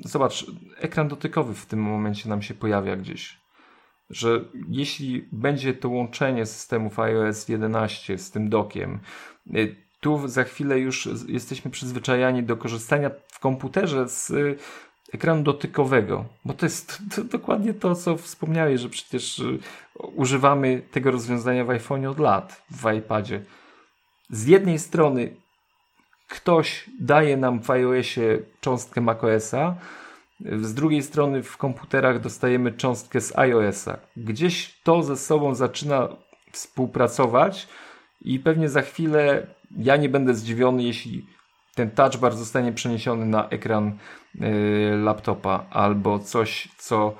[0.04, 0.46] zobacz,
[0.80, 3.38] ekran dotykowy w tym momencie nam się pojawia gdzieś.
[4.10, 9.00] Że jeśli będzie to łączenie systemów iOS 11 z tym dokiem,
[9.46, 14.56] yy, tu za chwilę już jesteśmy przyzwyczajani do korzystania w komputerze z y,
[15.12, 19.58] ekranu dotykowego, bo to jest to, dokładnie to, co wspomniałeś, że przecież y,
[19.94, 23.44] używamy tego rozwiązania w iPhone'ie od lat, w iPadzie.
[24.30, 25.34] Z jednej strony
[26.28, 29.74] ktoś daje nam w iOSie cząstkę macOSa,
[30.40, 33.98] z drugiej strony w komputerach dostajemy cząstkę z iOSa.
[34.16, 36.08] Gdzieś to ze sobą zaczyna
[36.52, 37.68] współpracować
[38.20, 39.46] i pewnie za chwilę
[39.78, 41.26] ja nie będę zdziwiony, jeśli
[41.74, 43.92] ten touch bar zostanie przeniesiony na ekran
[44.34, 47.14] y, laptopa albo coś, co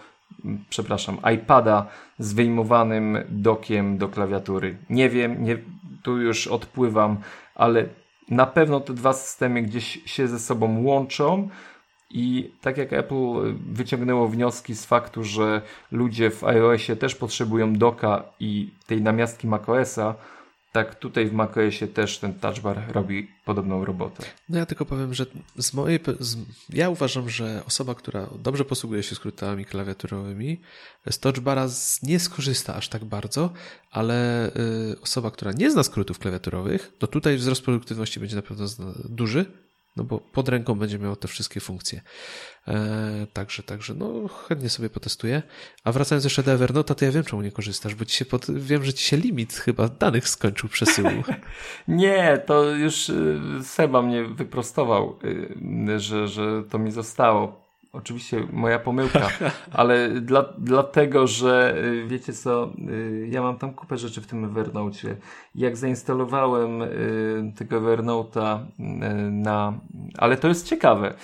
[0.70, 1.86] przepraszam, iPada
[2.18, 4.78] z wyjmowanym dokiem do klawiatury.
[4.90, 5.58] Nie wiem, nie,
[6.02, 7.16] tu już odpływam,
[7.54, 7.86] ale
[8.30, 11.48] na pewno te dwa systemy gdzieś się ze sobą łączą
[12.10, 18.22] i tak jak Apple wyciągnęło wnioski z faktu, że ludzie w iOSie też potrzebują doka
[18.40, 20.14] i tej namiastki macOSa,
[20.78, 24.24] tak tutaj w macOSie też ten touch bar robi podobną robotę.
[24.48, 25.26] No ja tylko powiem, że
[25.56, 26.36] z mojej, z,
[26.72, 30.60] ja uważam, że osoba, która dobrze posługuje się skrótami klawiaturowymi,
[31.10, 31.66] z touch bara
[32.02, 33.50] nie skorzysta aż tak bardzo,
[33.90, 34.48] ale
[34.92, 38.66] y, osoba, która nie zna skrótów klawiaturowych, to tutaj wzrost produktywności będzie na pewno
[39.08, 39.44] duży,
[39.98, 42.00] no bo pod ręką będzie miało te wszystkie funkcje.
[42.68, 45.42] E, także, także, no chętnie sobie potestuję.
[45.84, 48.46] A wracając jeszcze do Evernote, to ja wiem, czemu nie korzystasz, bo ci się pod...
[48.50, 51.10] wiem, że ci się limit chyba danych skończył przesyłu.
[51.88, 58.78] nie, to już y, Seba mnie wyprostował, y, że, że to mi zostało Oczywiście moja
[58.78, 59.28] pomyłka,
[59.70, 64.44] ale dla, dlatego, że y, wiecie co, y, ja mam tam kupę rzeczy w tym
[64.44, 65.16] Evernote.
[65.54, 68.66] Jak zainstalowałem y, tego Evernote'a
[69.30, 69.80] na,
[70.18, 71.14] ale to jest ciekawe,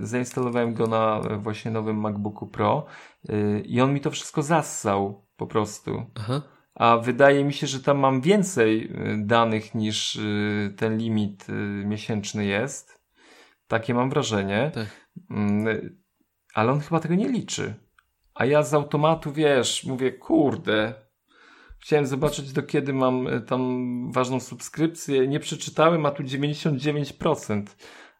[0.00, 2.86] zainstalowałem go na właśnie nowym MacBooku Pro
[3.64, 6.02] i on mi to wszystko zassał po prostu.
[6.14, 6.42] Aha.
[6.74, 10.18] A wydaje mi się, że tam mam więcej danych niż
[10.76, 11.46] ten limit
[11.84, 13.05] miesięczny jest.
[13.68, 14.70] Takie mam wrażenie.
[14.74, 14.86] Tak.
[15.30, 15.96] Mm,
[16.54, 17.74] ale on chyba tego nie liczy.
[18.34, 20.94] A ja z automatu, wiesz, mówię, kurde,
[21.78, 27.62] chciałem zobaczyć do kiedy mam e, tam ważną subskrypcję, nie przeczytałem, a tu 99%.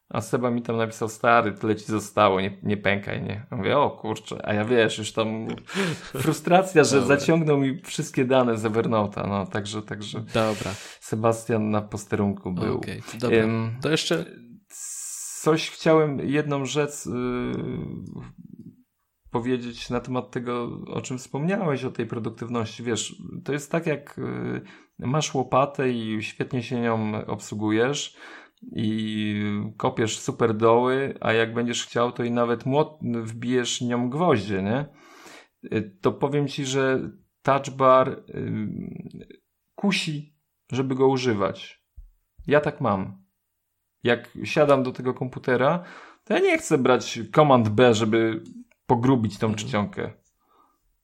[0.09, 3.47] A Seba mi tam napisał, stary, tyle ci zostało, nie, nie pękaj, nie?
[3.51, 5.47] Ja mówię, o kurczę, a ja wiesz, już tam
[6.23, 7.17] frustracja, że Dobra.
[7.17, 10.21] zaciągnął mi wszystkie dane z Evernote'a, no, także, także.
[10.21, 10.71] Dobra.
[11.01, 12.77] Sebastian na posterunku był.
[12.77, 13.01] Okay.
[13.21, 13.39] Dobra.
[13.39, 14.25] Um, to jeszcze
[15.47, 17.13] coś chciałem, jedną rzecz yy,
[19.31, 22.83] powiedzieć na temat tego, o czym wspomniałeś, o tej produktywności.
[22.83, 24.21] Wiesz, to jest tak, jak
[24.99, 28.17] yy, masz łopatę i świetnie się nią obsługujesz
[28.63, 29.35] i
[29.77, 34.87] kopiesz super doły, a jak będziesz chciał, to i nawet młot wbijesz nią gwoździe, nie?
[35.63, 37.11] Yy, to powiem ci, że
[37.43, 38.25] touch bar
[39.75, 40.37] kusi,
[40.73, 41.87] żeby go używać.
[42.47, 43.26] Ja tak mam
[44.07, 45.85] jak siadam do tego komputera,
[46.25, 48.43] to ja nie chcę brać komand B, żeby
[48.87, 49.67] pogrubić tą mhm.
[49.67, 50.13] czcionkę.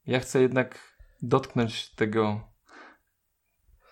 [0.06, 2.40] Ja chcę jednak dotknąć tego.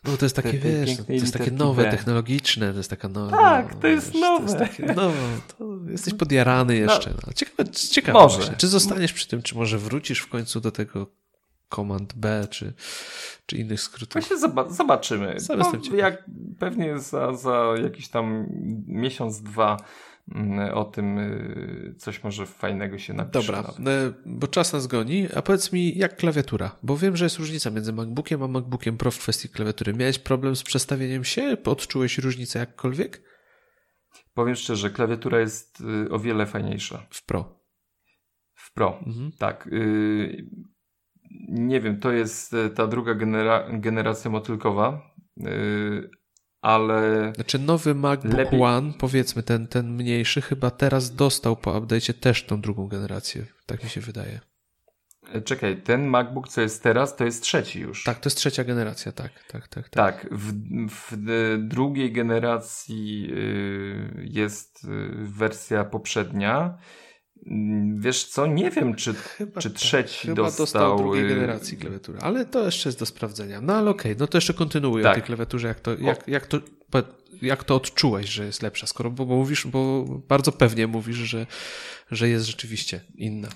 [0.04, 1.90] No to jest takie, wiesz, to jest takie nowe, B.
[1.90, 3.36] technologiczne, to jest taka nowa.
[3.36, 4.46] Tak, to jest wiesz, nowe.
[4.46, 5.40] To jest takie nowe.
[5.58, 6.92] To jesteś podjarany no.
[6.92, 7.14] jeszcze.
[7.26, 7.32] No.
[7.32, 8.36] Ciekawe, ciekawe może.
[8.36, 8.56] Właśnie.
[8.56, 11.19] Czy zostaniesz przy tym, czy może wrócisz w końcu do tego
[11.74, 12.72] Command B, czy,
[13.46, 14.12] czy innych skrótów.
[14.12, 15.36] Właśnie zobaczymy.
[15.58, 16.24] No, jak
[16.58, 18.46] pewnie za, za jakiś tam
[18.86, 19.76] miesiąc, dwa
[20.34, 23.52] mm, o tym y, coś może fajnego się napisze.
[23.52, 27.38] Dobra, e, bo czas nas goni, a powiedz mi jak klawiatura, bo wiem, że jest
[27.38, 29.94] różnica między MacBookiem a MacBookiem Pro w kwestii klawiatury.
[29.94, 31.56] Miałeś problem z przestawieniem się?
[31.64, 33.22] Odczułeś różnicę jakkolwiek?
[34.34, 37.06] Powiem szczerze, klawiatura jest y, o wiele fajniejsza.
[37.10, 37.60] W Pro.
[38.54, 39.32] W Pro, mhm.
[39.38, 39.66] tak.
[39.66, 40.46] Y,
[41.48, 45.14] nie wiem, to jest e, ta druga genera generacja motylkowa,
[45.46, 46.10] y,
[46.60, 47.32] ale...
[47.34, 48.62] Znaczy nowy MacBook lepiej...
[48.62, 53.84] One, powiedzmy ten, ten mniejszy, chyba teraz dostał po update'cie też tą drugą generację, tak
[53.84, 54.40] mi się wydaje.
[55.32, 58.04] E, czekaj, ten MacBook, co jest teraz, to jest trzeci już.
[58.04, 59.88] Tak, to jest trzecia generacja, tak, tak, tak.
[59.88, 60.52] Tak, tak w,
[60.90, 61.16] w
[61.58, 63.32] drugiej generacji
[64.16, 66.78] jest wersja poprzednia.
[67.94, 69.78] Wiesz co, nie wiem, czy, chyba czy tak.
[69.78, 70.66] trzeci chyba dostał...
[70.66, 73.60] dostał drugiej y, generacji klawiatury, ale to jeszcze jest do sprawdzenia.
[73.60, 75.12] No ale okej, okay, no to jeszcze kontynuuję tak.
[75.12, 76.58] o tej klawiaturze, jak to, jak, jak, to,
[77.42, 81.46] jak to odczułeś, że jest lepsza, skoro bo, bo mówisz, bo bardzo pewnie mówisz, że,
[82.10, 83.48] że jest rzeczywiście inna.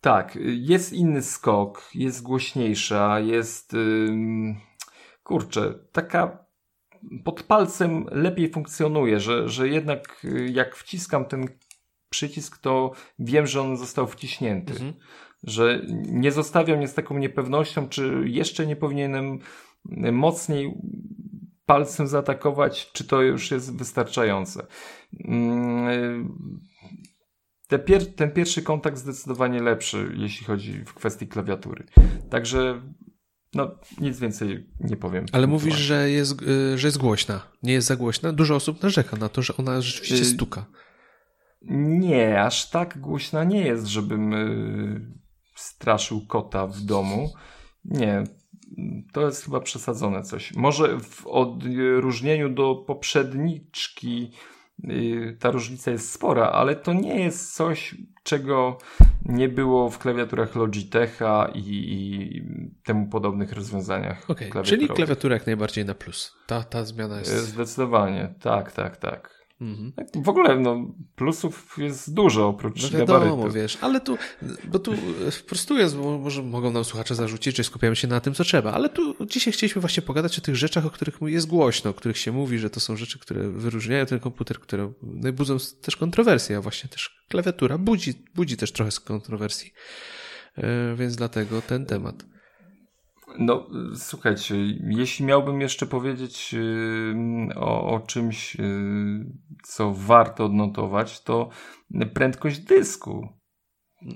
[0.00, 3.72] Tak, jest inny skok, jest głośniejsza, jest
[5.22, 6.42] kurczę, taka
[7.24, 11.48] pod palcem lepiej funkcjonuje, że, że jednak y, jak wciskam ten
[12.12, 14.72] przycisk, to wiem, że on został wciśnięty.
[14.72, 14.92] Mhm.
[15.42, 19.38] Że nie zostawiam mnie z taką niepewnością, czy jeszcze nie powinienem
[20.12, 20.74] mocniej
[21.66, 24.66] palcem zaatakować, czy to już jest wystarczające.
[25.12, 25.28] Yy,
[27.68, 31.84] te pier ten pierwszy kontakt zdecydowanie lepszy, jeśli chodzi w kwestii klawiatury.
[32.30, 32.82] Także
[33.54, 35.26] no, nic więcej nie powiem.
[35.32, 37.42] Ale mówisz, że jest, y, że jest głośna.
[37.62, 38.32] Nie jest za głośna?
[38.32, 40.66] Dużo osób narzeka na to, że ona rzeczywiście y, stuka.
[41.70, 45.00] Nie, aż tak głośna nie jest, żebym y,
[45.54, 47.30] straszył kota w domu.
[47.84, 48.24] Nie,
[49.12, 50.54] to jest chyba przesadzone coś.
[50.54, 54.32] Może w odróżnieniu do poprzedniczki
[54.90, 58.78] Y, ta różnica jest spora, ale to nie jest coś, czego
[59.24, 62.42] nie było w klawiaturach Logitecha i, i
[62.84, 64.30] temu podobnych rozwiązaniach.
[64.30, 66.32] Okay, czyli klawiatura jak najbardziej na plus.
[66.46, 67.32] Ta, ta zmiana jest.
[67.32, 69.41] Zdecydowanie, tak, tak, tak.
[69.62, 69.92] Mhm.
[70.24, 73.54] W ogóle no, plusów jest dużo oprócz no wiadomo, gabarytu.
[73.54, 74.18] wiesz, ale tu,
[74.64, 74.92] bo tu
[75.48, 78.88] prostując, bo może mogą nam słuchacze zarzucić, że skupiamy się na tym, co trzeba, ale
[78.88, 82.32] tu dzisiaj chcieliśmy właśnie pogadać o tych rzeczach, o których jest głośno, o których się
[82.32, 86.60] mówi, że to są rzeczy, które wyróżniają ten komputer, które no, budzą też kontrowersje, a
[86.60, 89.72] właśnie też klawiatura budzi, budzi też trochę z kontrowersji.
[90.58, 92.31] E, więc dlatego ten temat.
[93.38, 99.26] No, słuchajcie, jeśli miałbym jeszcze powiedzieć yy, o, o, czymś, yy,
[99.62, 101.48] co warto odnotować, to
[102.14, 103.28] prędkość dysku.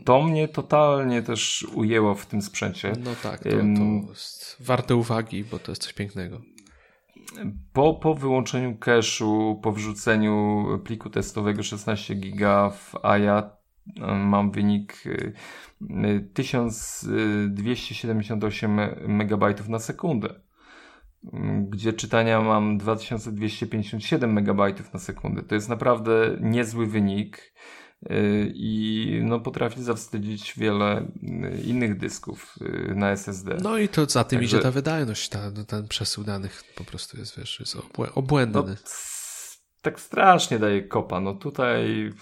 [0.04, 2.92] To mnie totalnie też ujęło w tym sprzęcie.
[3.04, 6.40] No tak, to, to jest warte uwagi, bo to jest coś pięknego.
[7.72, 13.56] Po, po wyłączeniu cache'u, po wrzuceniu pliku testowego 16 giga w AYA
[14.16, 15.04] mam wynik
[16.34, 20.40] 1278 MB na sekundę,
[21.68, 24.60] gdzie czytania mam 2257 MB
[24.94, 25.42] na sekundę.
[25.42, 27.52] To jest naprawdę niezły wynik
[28.10, 31.06] y, i no, potrafi zawstydzić wiele
[31.64, 32.54] innych dysków
[32.90, 33.56] y, na SSD.
[33.62, 34.56] No i to za tym Także...
[34.56, 37.76] idzie ta wydajność, ta, no, ten przesył danych po prostu jest, wiesz, jest
[38.14, 38.62] obłędny.
[38.66, 38.74] No,
[39.82, 41.20] tak strasznie daje kopa.
[41.20, 42.12] No tutaj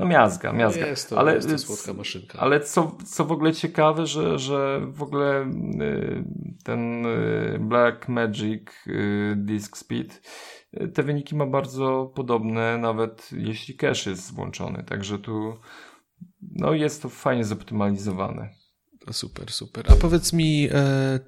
[0.00, 0.86] no miazga, miazga.
[0.86, 2.38] Jest to, ale, jest to słodka maszynka.
[2.38, 6.24] Ale co, co w ogóle ciekawe, że, że w ogóle y,
[6.64, 10.20] ten y, Black Magic y, Disk Speed
[10.94, 14.84] te wyniki ma bardzo podobne, nawet jeśli cache jest włączony.
[14.84, 15.54] Także tu
[16.42, 18.48] no jest to fajnie zoptymalizowane.
[19.12, 19.84] Super, super.
[19.88, 21.20] A powiedz mi, e,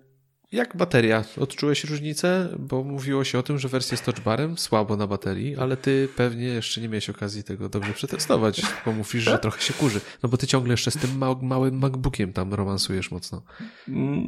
[0.52, 1.24] jak bateria?
[1.40, 2.56] Odczułeś różnicę?
[2.58, 6.46] Bo mówiło się o tym, że wersja z touchbarem słabo na baterii, ale ty pewnie
[6.46, 10.00] jeszcze nie miałeś okazji tego dobrze przetestować, bo mówisz, że trochę się kurzy.
[10.22, 11.10] No bo ty ciągle jeszcze z tym
[11.42, 13.42] małym MacBookiem tam romansujesz mocno.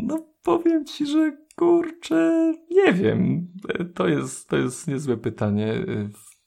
[0.05, 3.49] No powiem ci, że kurczę, nie wiem.
[3.95, 5.85] To jest, to jest niezłe pytanie.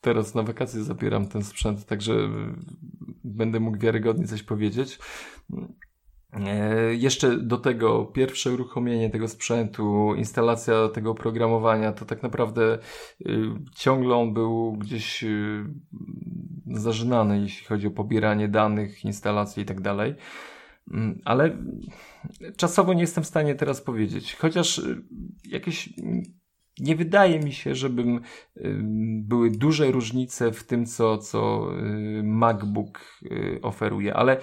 [0.02, 2.14] Teraz na wakacje zabieram ten sprzęt, także
[3.24, 5.00] będę mógł wiarygodnie coś powiedzieć.
[6.34, 12.80] E, jeszcze do tego pierwsze uruchomienie tego sprzętu, instalacja tego oprogramowania, to tak naprawdę
[13.22, 15.66] y, ciągle on był gdzieś y,
[16.66, 20.16] zażynany, jeśli chodzi o pobieranie danych, instalację i tak dalej.
[20.92, 21.58] Mm, ale
[22.58, 24.36] czasowo nie jestem w stanie teraz powiedzieć.
[24.36, 25.04] Chociaż y,
[25.44, 25.90] jakieś
[26.80, 28.22] nie wydaje mi się, żebym
[29.22, 31.72] były duże różnice w tym, co, co
[32.24, 33.22] MacBook
[33.62, 34.38] oferuje, ale,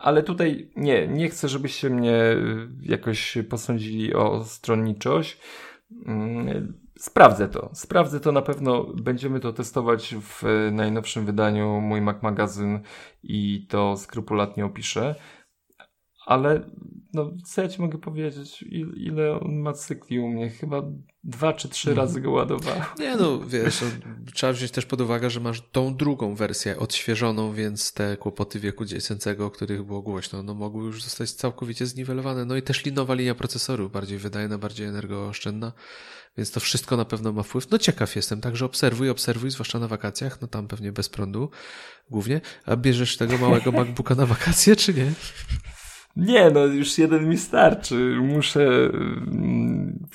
[0.00, 2.20] ale tutaj nie, nie chcę, żebyście mnie
[2.82, 5.40] jakoś posądzili o stronniczość.
[6.98, 7.70] sprawdzę to.
[7.74, 8.84] Sprawdzę to na pewno.
[8.84, 10.42] Będziemy to testować w
[10.72, 12.80] najnowszym wydaniu mój Mac Magazyn
[13.22, 15.14] i to skrupulatnie opiszę.
[16.26, 16.70] Ale
[17.14, 18.64] no, co ja ci mogę powiedzieć?
[18.96, 20.50] Ile on ma cykli u mnie?
[20.50, 20.82] Chyba
[21.24, 22.06] dwa czy trzy mhm.
[22.06, 22.82] razy go ładowałem.
[22.98, 23.86] Nie no, wiesz, no,
[24.34, 28.84] trzeba wziąć też pod uwagę, że masz tą drugą wersję odświeżoną, więc te kłopoty wieku
[28.84, 32.44] dziecięcego, o których było głośno, no mogły już zostać całkowicie zniwelowane.
[32.44, 35.72] No i też linowa linia procesorów, bardziej wydajna, bardziej energooszczędna,
[36.36, 37.70] więc to wszystko na pewno ma wpływ.
[37.70, 41.50] No ciekaw jestem, także obserwuj, obserwuj, zwłaszcza na wakacjach, no tam pewnie bez prądu
[42.10, 42.40] głównie.
[42.66, 45.12] A bierzesz tego małego MacBooka na wakacje, czy nie?
[46.16, 48.16] Nie, no już jeden mi starczy.
[48.20, 48.66] Muszę.
[48.66, 50.06] Mm,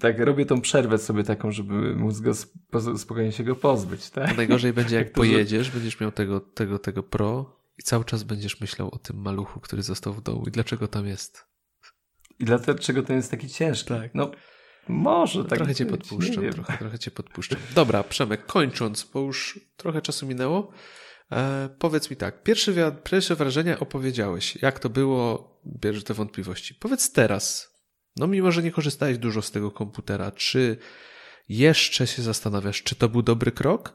[0.00, 2.32] tak, robię tą przerwę sobie taką, żeby móc go
[2.98, 4.36] spokojnie się go pozbyć, tak?
[4.36, 8.88] najgorzej będzie, jak pojedziesz, będziesz miał tego, tego, tego pro i cały czas będziesz myślał
[8.92, 11.46] o tym maluchu, który został w domu i dlaczego tam jest.
[12.38, 13.88] I dlaczego ten jest taki ciężki.
[13.88, 14.14] Tak.
[14.14, 14.30] No,
[14.88, 15.58] może tak.
[15.58, 17.58] Trochę cię podpuszczam, trochę, trochę cię podpuszczam.
[17.74, 20.72] Dobra, Przemek, kończąc, bo już trochę czasu minęło.
[21.32, 24.62] E, powiedz mi tak, pierwsze, pierwsze wrażenia opowiedziałeś.
[24.62, 25.48] Jak to było?
[25.66, 26.74] Bierzesz te wątpliwości.
[26.74, 27.74] Powiedz teraz,
[28.16, 30.76] no mimo, że nie korzystałeś dużo z tego komputera, czy
[31.48, 33.94] jeszcze się zastanawiasz, czy to był dobry krok?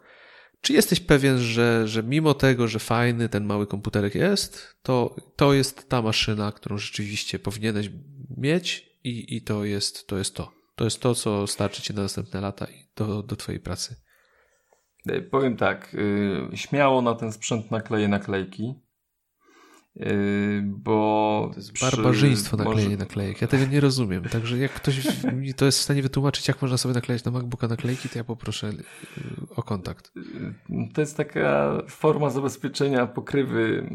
[0.62, 5.54] Czy jesteś pewien, że, że mimo tego, że fajny ten mały komputerek jest, to to
[5.54, 7.90] jest ta maszyna, którą rzeczywiście powinieneś
[8.38, 10.52] mieć i, i to, jest, to jest to.
[10.76, 13.96] To jest to, co starczy ci na następne lata do, do twojej pracy.
[15.08, 15.94] E, powiem tak,
[16.54, 18.83] y, śmiało na ten sprzęt nakleję naklejki.
[20.02, 22.66] Y, bo to jest barbarzyństwo przy...
[22.66, 23.06] naklejenie może...
[23.06, 23.42] naklejek.
[23.42, 24.24] Ja tego nie rozumiem.
[24.24, 27.68] Także jak ktoś mi to jest w stanie wytłumaczyć, jak można sobie naklejać na MacBooka
[27.68, 28.76] naklejki, to ja poproszę y,
[29.56, 30.12] o kontakt.
[30.94, 33.90] To jest taka forma zabezpieczenia pokrywy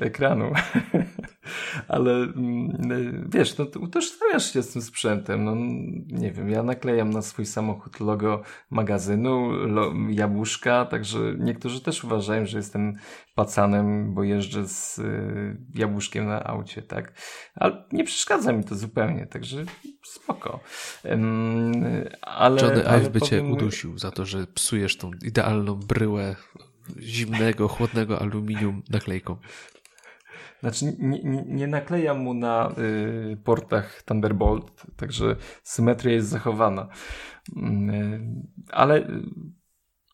[0.00, 0.52] ekranu.
[1.88, 5.44] Ale mm, wiesz, no, utożsamiasz się z tym sprzętem.
[5.44, 5.54] No,
[6.20, 12.46] nie wiem, ja naklejam na swój samochód logo magazynu, lo, jabłuszka, także niektórzy też uważają,
[12.46, 12.94] że jestem
[13.34, 17.12] pacanem, bo jeżdżę z y, jabłuszkiem na aucie, tak?
[17.54, 19.64] Ale nie przeszkadza mi to zupełnie, także
[20.04, 20.60] spoko.
[22.22, 26.36] Ale, Johnny Ive by cię udusił za to, że psujesz tą idealną bryłę
[27.00, 29.36] zimnego, chłodnego aluminium naklejką.
[30.60, 32.74] Znaczy, nie, nie, nie naklejam mu na
[33.32, 36.88] y, portach Thunderbolt, także symetria jest zachowana.
[37.48, 37.52] Y,
[38.70, 39.22] ale y,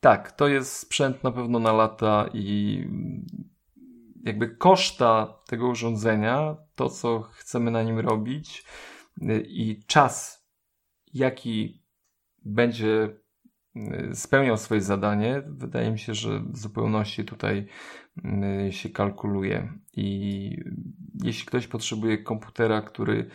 [0.00, 2.84] tak, to jest sprzęt na pewno na lata i
[4.24, 8.64] jakby koszta tego urządzenia, to co chcemy na nim robić
[9.46, 10.46] i czas,
[11.14, 11.82] jaki
[12.44, 13.08] będzie
[13.76, 17.66] y, spełniał swoje zadanie, wydaje mi się, że w zupełności tutaj
[18.68, 19.72] y, się kalkuluje.
[19.96, 20.56] I
[21.24, 23.30] jeśli ktoś potrzebuje komputera, który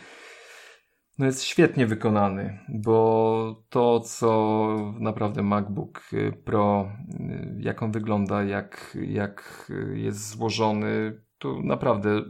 [1.18, 6.10] no jest świetnie wykonany, bo to, co naprawdę MacBook
[6.44, 6.92] Pro,
[7.58, 12.22] jak on wygląda, jak, jak jest złożony, to naprawdę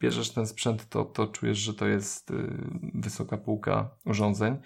[0.00, 2.32] bierzesz ten sprzęt, to, to czujesz, że to jest
[2.94, 4.56] wysoka półka urządzeń.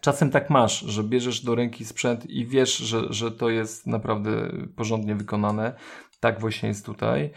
[0.00, 4.52] Czasem tak masz, że bierzesz do ręki sprzęt i wiesz, że, że to jest naprawdę
[4.76, 5.74] porządnie wykonane.
[6.20, 7.30] Tak właśnie jest tutaj.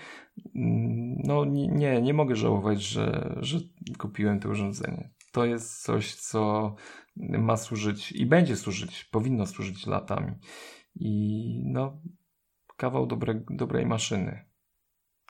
[1.23, 3.59] No nie, nie mogę żałować, że, że
[3.97, 5.09] kupiłem to urządzenie.
[5.31, 6.75] To jest coś, co
[7.17, 10.31] ma służyć i będzie służyć, powinno służyć latami.
[10.95, 12.01] I no,
[12.77, 14.45] kawał dobre, dobrej maszyny.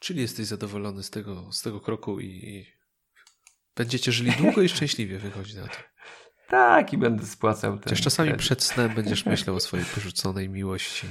[0.01, 2.65] Czyli jesteś zadowolony z tego, z tego kroku i
[3.75, 5.90] będziecie żyli długo i szczęśliwie, wychodzi na to.
[6.51, 7.83] Tak, i będę spłacał ten.
[7.83, 8.45] Chociaż czasami kredyt.
[8.45, 11.07] przed snem będziesz myślał o swojej porzuconej miłości,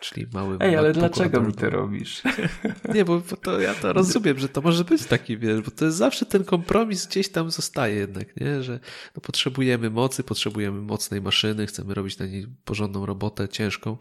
[0.00, 0.58] czyli małym.
[0.60, 2.22] Ej, ale dlaczego mi to robisz?
[2.94, 5.84] Nie, bo, bo, to ja to rozumiem, że to może być taki, wiesz, bo to
[5.84, 8.62] jest zawsze ten kompromis gdzieś tam zostaje jednak, nie?
[8.62, 8.80] Że
[9.16, 13.96] no, potrzebujemy mocy, potrzebujemy mocnej maszyny, chcemy robić na niej porządną robotę, ciężką,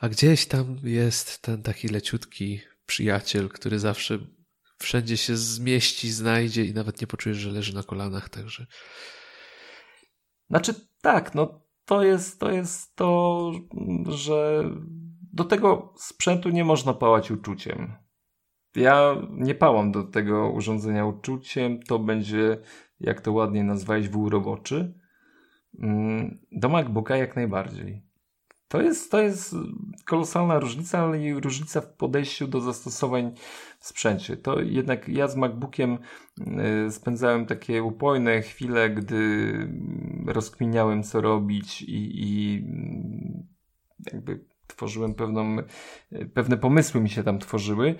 [0.00, 4.18] a gdzieś tam jest ten taki leciutki przyjaciel, który zawsze
[4.78, 8.66] wszędzie się zmieści, znajdzie i nawet nie poczujesz, że leży na kolanach, także
[10.50, 13.52] znaczy, tak, no to jest, to jest to,
[14.08, 14.64] że
[15.32, 17.92] do tego sprzętu nie można pałać uczuciem.
[18.76, 22.58] Ja nie pałam do tego urządzenia uczuciem, to będzie,
[23.00, 24.98] jak to ładnie nazwałeś, wół roboczy.
[25.82, 28.02] Mm, do MacBooka jak najbardziej.
[28.68, 29.54] To jest, to jest
[30.04, 33.32] kolosalna różnica, ale i różnica w podejściu do zastosowań
[33.78, 34.36] w sprzęcie.
[34.36, 35.98] To jednak ja z MacBookiem
[36.86, 39.52] y, spędzałem takie upojne chwile, gdy
[40.26, 43.46] rozkminiałem co robić i, i mm,
[44.12, 45.56] jakby tworzyłem pewną,
[46.34, 47.94] pewne pomysły mi się tam tworzyły,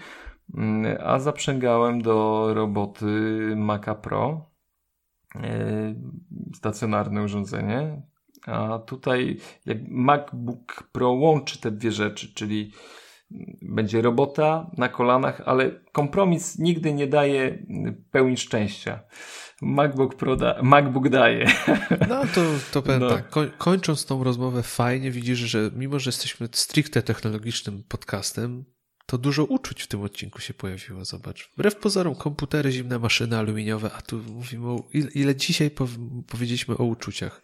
[0.55, 3.07] mm, a zaprzęgałem do roboty
[3.57, 4.51] Maca Pro.
[5.37, 5.41] Y,
[6.55, 8.03] stacjonarne urządzenie.
[8.47, 9.37] A tutaj
[9.67, 12.73] jak MacBook Pro łączy te dwie rzeczy, czyli
[13.63, 17.67] będzie robota na kolanach, ale kompromis nigdy nie daje
[18.11, 19.01] pełni szczęścia.
[19.63, 21.47] MacBook, Pro da, MacBook daje.
[22.09, 22.41] No to,
[22.73, 23.09] to powiem no.
[23.09, 28.65] tak, kończąc tą rozmowę fajnie widzisz, że mimo, że jesteśmy stricte technologicznym podcastem,
[29.07, 31.51] to dużo uczuć w tym odcinku się pojawiło, zobacz.
[31.55, 34.85] Wbrew pozorom, komputery, zimne maszyny aluminiowe, a tu mówimy o,
[35.15, 35.89] ile, dzisiaj po,
[36.29, 37.43] powiedzieliśmy o uczuciach.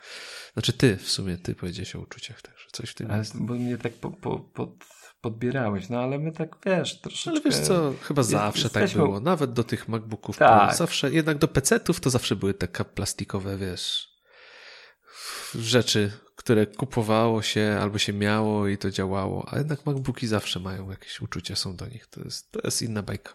[0.52, 3.24] Znaczy ty, w sumie, ty powiedziałeś o uczuciach także coś w tym ale.
[3.34, 4.70] Bo mnie tak po, po, pod,
[5.20, 7.30] podbierałeś, no ale my tak, wiesz, troszeczkę...
[7.30, 9.02] Ale wiesz co, chyba zawsze jest, tak jesteśmy...
[9.02, 10.76] było, nawet do tych MacBooków, tak.
[10.76, 14.08] zawsze, jednak do PC-ów to zawsze były takie plastikowe, wiesz,
[15.54, 20.90] rzeczy, które kupowało się albo się miało i to działało, a jednak MacBooki zawsze mają
[20.90, 22.06] jakieś uczucia, są do nich.
[22.06, 23.34] To jest, to jest inna bajka.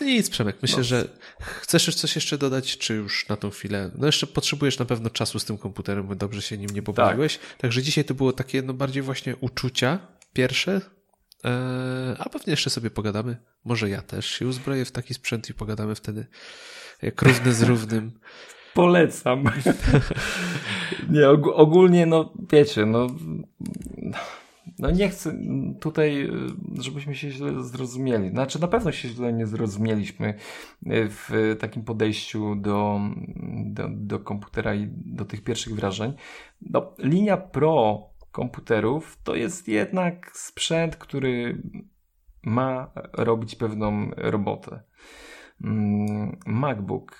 [0.00, 0.84] No nic, Przemek, myślę, no.
[0.84, 1.08] że
[1.40, 3.90] chcesz coś jeszcze dodać, czy już na tą chwilę?
[3.94, 7.38] No jeszcze potrzebujesz na pewno czasu z tym komputerem, bo dobrze się nim nie pobawiłeś.
[7.38, 7.58] Tak.
[7.58, 9.98] Także dzisiaj to było takie no bardziej właśnie uczucia
[10.32, 10.80] pierwsze,
[11.44, 13.36] e, a pewnie jeszcze sobie pogadamy.
[13.64, 16.26] Może ja też się uzbroję w taki sprzęt i pogadamy wtedy
[17.02, 18.20] jak równy z równym.
[18.74, 19.44] Polecam.
[21.08, 23.06] nie, og ogólnie, no wiecie, no,
[24.78, 25.32] no nie chcę
[25.80, 26.30] tutaj,
[26.80, 28.30] żebyśmy się źle zrozumieli.
[28.30, 30.34] Znaczy, na pewno się źle nie zrozumieliśmy
[30.86, 33.00] w takim podejściu do,
[33.64, 36.12] do, do komputera i do tych pierwszych wrażeń.
[36.60, 41.62] No, linia Pro komputerów to jest jednak sprzęt, który
[42.42, 44.82] ma robić pewną robotę.
[45.64, 47.16] Mm, MacBook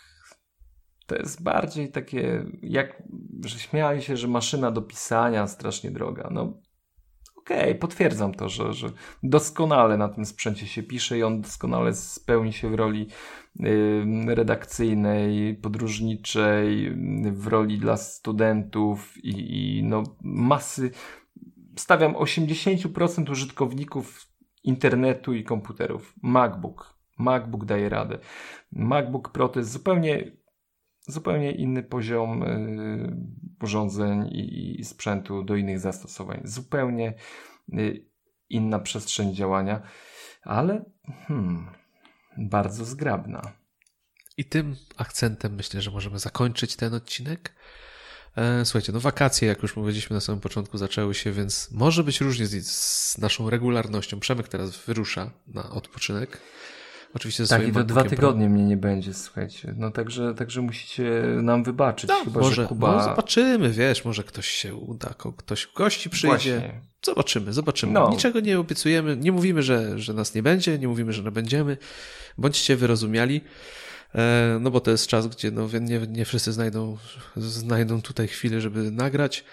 [1.09, 3.03] to jest bardziej takie, jak,
[3.45, 6.29] że śmiali się, że maszyna do pisania strasznie droga.
[6.31, 6.43] No
[7.37, 8.89] okej, okay, potwierdzam to, że, że
[9.23, 13.09] doskonale na tym sprzęcie się pisze i on doskonale spełni się w roli
[13.61, 16.93] y, redakcyjnej, podróżniczej,
[17.33, 20.91] w roli dla studentów i, i no masy,
[21.77, 24.27] stawiam 80% użytkowników
[24.65, 26.15] internetu i komputerów.
[26.23, 26.99] MacBook.
[27.19, 28.19] MacBook daje radę.
[28.73, 30.38] MacBook Pro to jest zupełnie
[31.09, 33.17] zupełnie inny poziom y,
[33.63, 36.41] urządzeń i, sprzętu do innych zastosowań.
[36.45, 37.15] Zupełnie
[37.73, 38.07] y,
[38.49, 39.83] inna przestrzeń działania,
[40.43, 40.85] ale
[41.27, 41.71] hmm,
[42.39, 43.43] bardzo zgrabna.
[44.37, 47.55] I tym akcentem myślę, że możemy zakończyć ten odcinek.
[48.37, 52.21] E, słuchajcie, no wakacje, jak już mówiliśmy na samym początku, zaczęły się, więc może być
[52.21, 54.21] różnie z, z naszą regularnością.
[54.21, 56.41] Przemek teraz wyrusza na odpoczynek.
[57.15, 59.75] Oczywiście ze tak, i to dwa tygodnie mnie nie będzie, słuchajcie.
[59.77, 62.11] No także, także musicie nam wybaczyć.
[62.11, 62.97] No, chyba, może, Kuba...
[62.97, 66.29] no zobaczymy, wiesz, może ktoś się uda, ktoś gości przyjdzie.
[66.29, 66.81] Właśnie.
[67.03, 67.93] Zobaczymy, zobaczymy.
[67.93, 68.11] No.
[68.11, 71.77] Niczego nie obiecujemy, nie mówimy, że, że nas nie będzie, nie mówimy, że nie będziemy.
[72.39, 73.41] Bądźcie wyrozumiali.
[74.15, 76.97] E, no bo to jest czas, gdzie no, nie, nie wszyscy znajdą,
[77.37, 79.45] znajdą tutaj chwilę, żeby nagrać,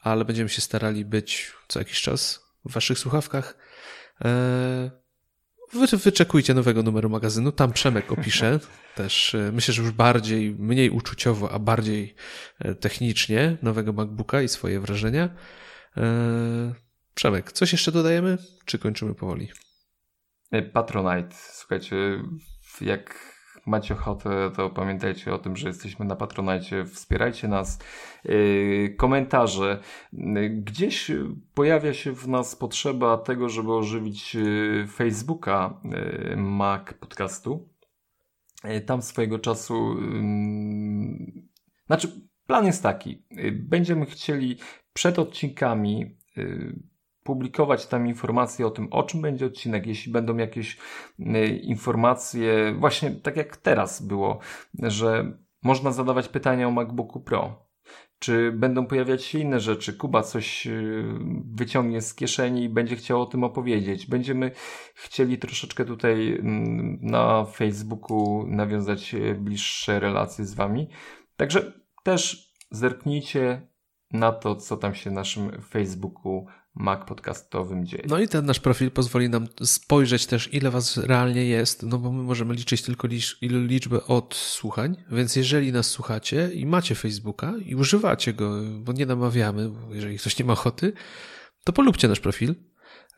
[0.00, 3.56] ale będziemy się starali być co jakiś czas w waszych słuchawkach.
[5.72, 8.60] Wy, wyczekujcie nowego numeru magazynu, tam Przemek opisze
[8.96, 12.14] też, e, myślę, że już bardziej, mniej uczuciowo, a bardziej
[12.58, 15.28] e, technicznie nowego MacBooka i swoje wrażenia.
[15.96, 16.74] E,
[17.14, 19.48] Przemek, coś jeszcze dodajemy, czy kończymy powoli?
[20.72, 21.96] Patronite, słuchajcie,
[22.80, 23.31] jak
[23.66, 27.78] macie ochotę, to pamiętajcie o tym, że jesteśmy na Patronajcie, wspierajcie nas.
[28.24, 29.80] Yy, komentarze.
[30.12, 31.10] Yy, gdzieś
[31.54, 35.80] pojawia się w nas potrzeba tego, żeby ożywić yy, Facebooka
[36.36, 37.68] Mac Podcastu.
[38.86, 39.96] Tam swojego czasu,
[41.86, 42.08] znaczy
[42.46, 44.56] plan jest taki, będziemy chcieli
[44.92, 46.16] przed odcinkami
[47.24, 50.78] publikować tam informacje o tym, o czym będzie odcinek, jeśli będą jakieś
[51.20, 54.38] y, informacje, właśnie tak jak teraz było,
[54.82, 57.72] że można zadawać pytania o MacBooku Pro.
[58.18, 59.94] Czy będą pojawiać się inne rzeczy?
[59.94, 61.04] Kuba coś y,
[61.54, 64.06] wyciągnie z kieszeni i będzie chciał o tym opowiedzieć.
[64.06, 64.50] Będziemy
[64.94, 70.88] chcieli troszeczkę tutaj mm, na Facebooku nawiązać y, bliższe relacje z Wami.
[71.36, 71.72] Także
[72.02, 73.68] też zerknijcie
[74.12, 78.04] na to, co tam się w naszym Facebooku Mac podcastowym dzieje.
[78.08, 82.12] No i ten nasz profil pozwoli nam spojrzeć też, ile was realnie jest, no bo
[82.12, 87.74] my możemy liczyć tylko licz, liczbę odsłuchań, więc jeżeli nas słuchacie i macie Facebooka i
[87.74, 90.92] używacie go, bo nie namawiamy, bo jeżeli ktoś nie ma ochoty,
[91.64, 92.54] to polubcie nasz profil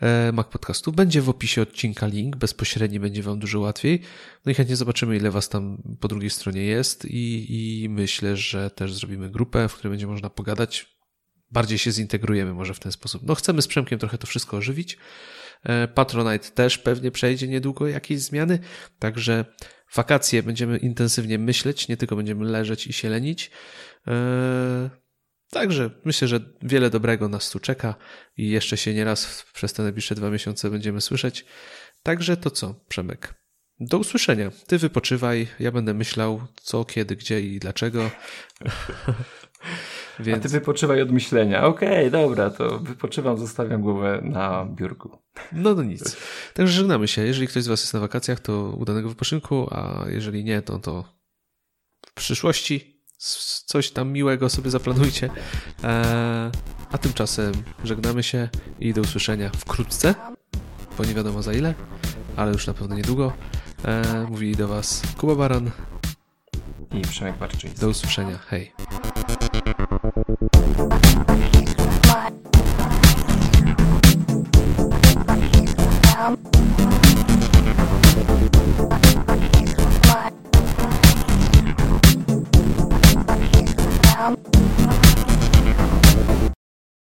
[0.00, 0.92] e, Mac Podcastu.
[0.92, 4.00] Będzie w opisie odcinka link, bezpośredni będzie wam dużo łatwiej.
[4.46, 7.46] No i chętnie zobaczymy, ile was tam po drugiej stronie jest i,
[7.82, 10.93] i myślę, że też zrobimy grupę, w której będzie można pogadać
[11.54, 13.22] bardziej się zintegrujemy może w ten sposób.
[13.26, 14.98] No chcemy z Przemkiem trochę to wszystko ożywić.
[15.62, 18.58] E, Patronite też pewnie przejdzie niedługo jakieś zmiany,
[18.98, 19.44] także
[19.94, 23.50] wakacje będziemy intensywnie myśleć, nie tylko będziemy leżeć i się lenić.
[24.06, 24.90] Eee,
[25.50, 27.94] także myślę, że wiele dobrego nas tu czeka
[28.36, 31.44] i jeszcze się nieraz przez te najbliższe dwa miesiące będziemy słyszeć.
[32.02, 33.34] Także to co, Przemek?
[33.80, 34.50] Do usłyszenia.
[34.66, 38.10] Ty wypoczywaj, ja będę myślał co, kiedy, gdzie i dlaczego.
[40.20, 40.38] Więc...
[40.38, 41.64] A ty wypoczywaj od myślenia.
[41.64, 45.18] Okej, okay, dobra, to wypoczywam, zostawiam głowę na biurku.
[45.52, 46.16] No to nic.
[46.54, 47.22] Także żegnamy się.
[47.22, 51.04] Jeżeli ktoś z Was jest na wakacjach, to udanego wypoczynku, a jeżeli nie, to, to
[52.06, 52.94] w przyszłości
[53.66, 55.30] coś tam miłego sobie zaplanujcie.
[55.82, 56.50] Eee,
[56.92, 57.52] a tymczasem
[57.84, 58.48] żegnamy się
[58.80, 60.14] i do usłyszenia wkrótce,
[60.98, 61.74] bo nie wiadomo za ile,
[62.36, 63.32] ale już na pewno niedługo.
[63.84, 65.70] Eee, mówili do Was Kuba Baran
[66.92, 67.80] i Przemek Barczyński.
[67.80, 68.38] Do usłyszenia.
[68.38, 68.72] Hej.
[70.04, 71.03] Bye.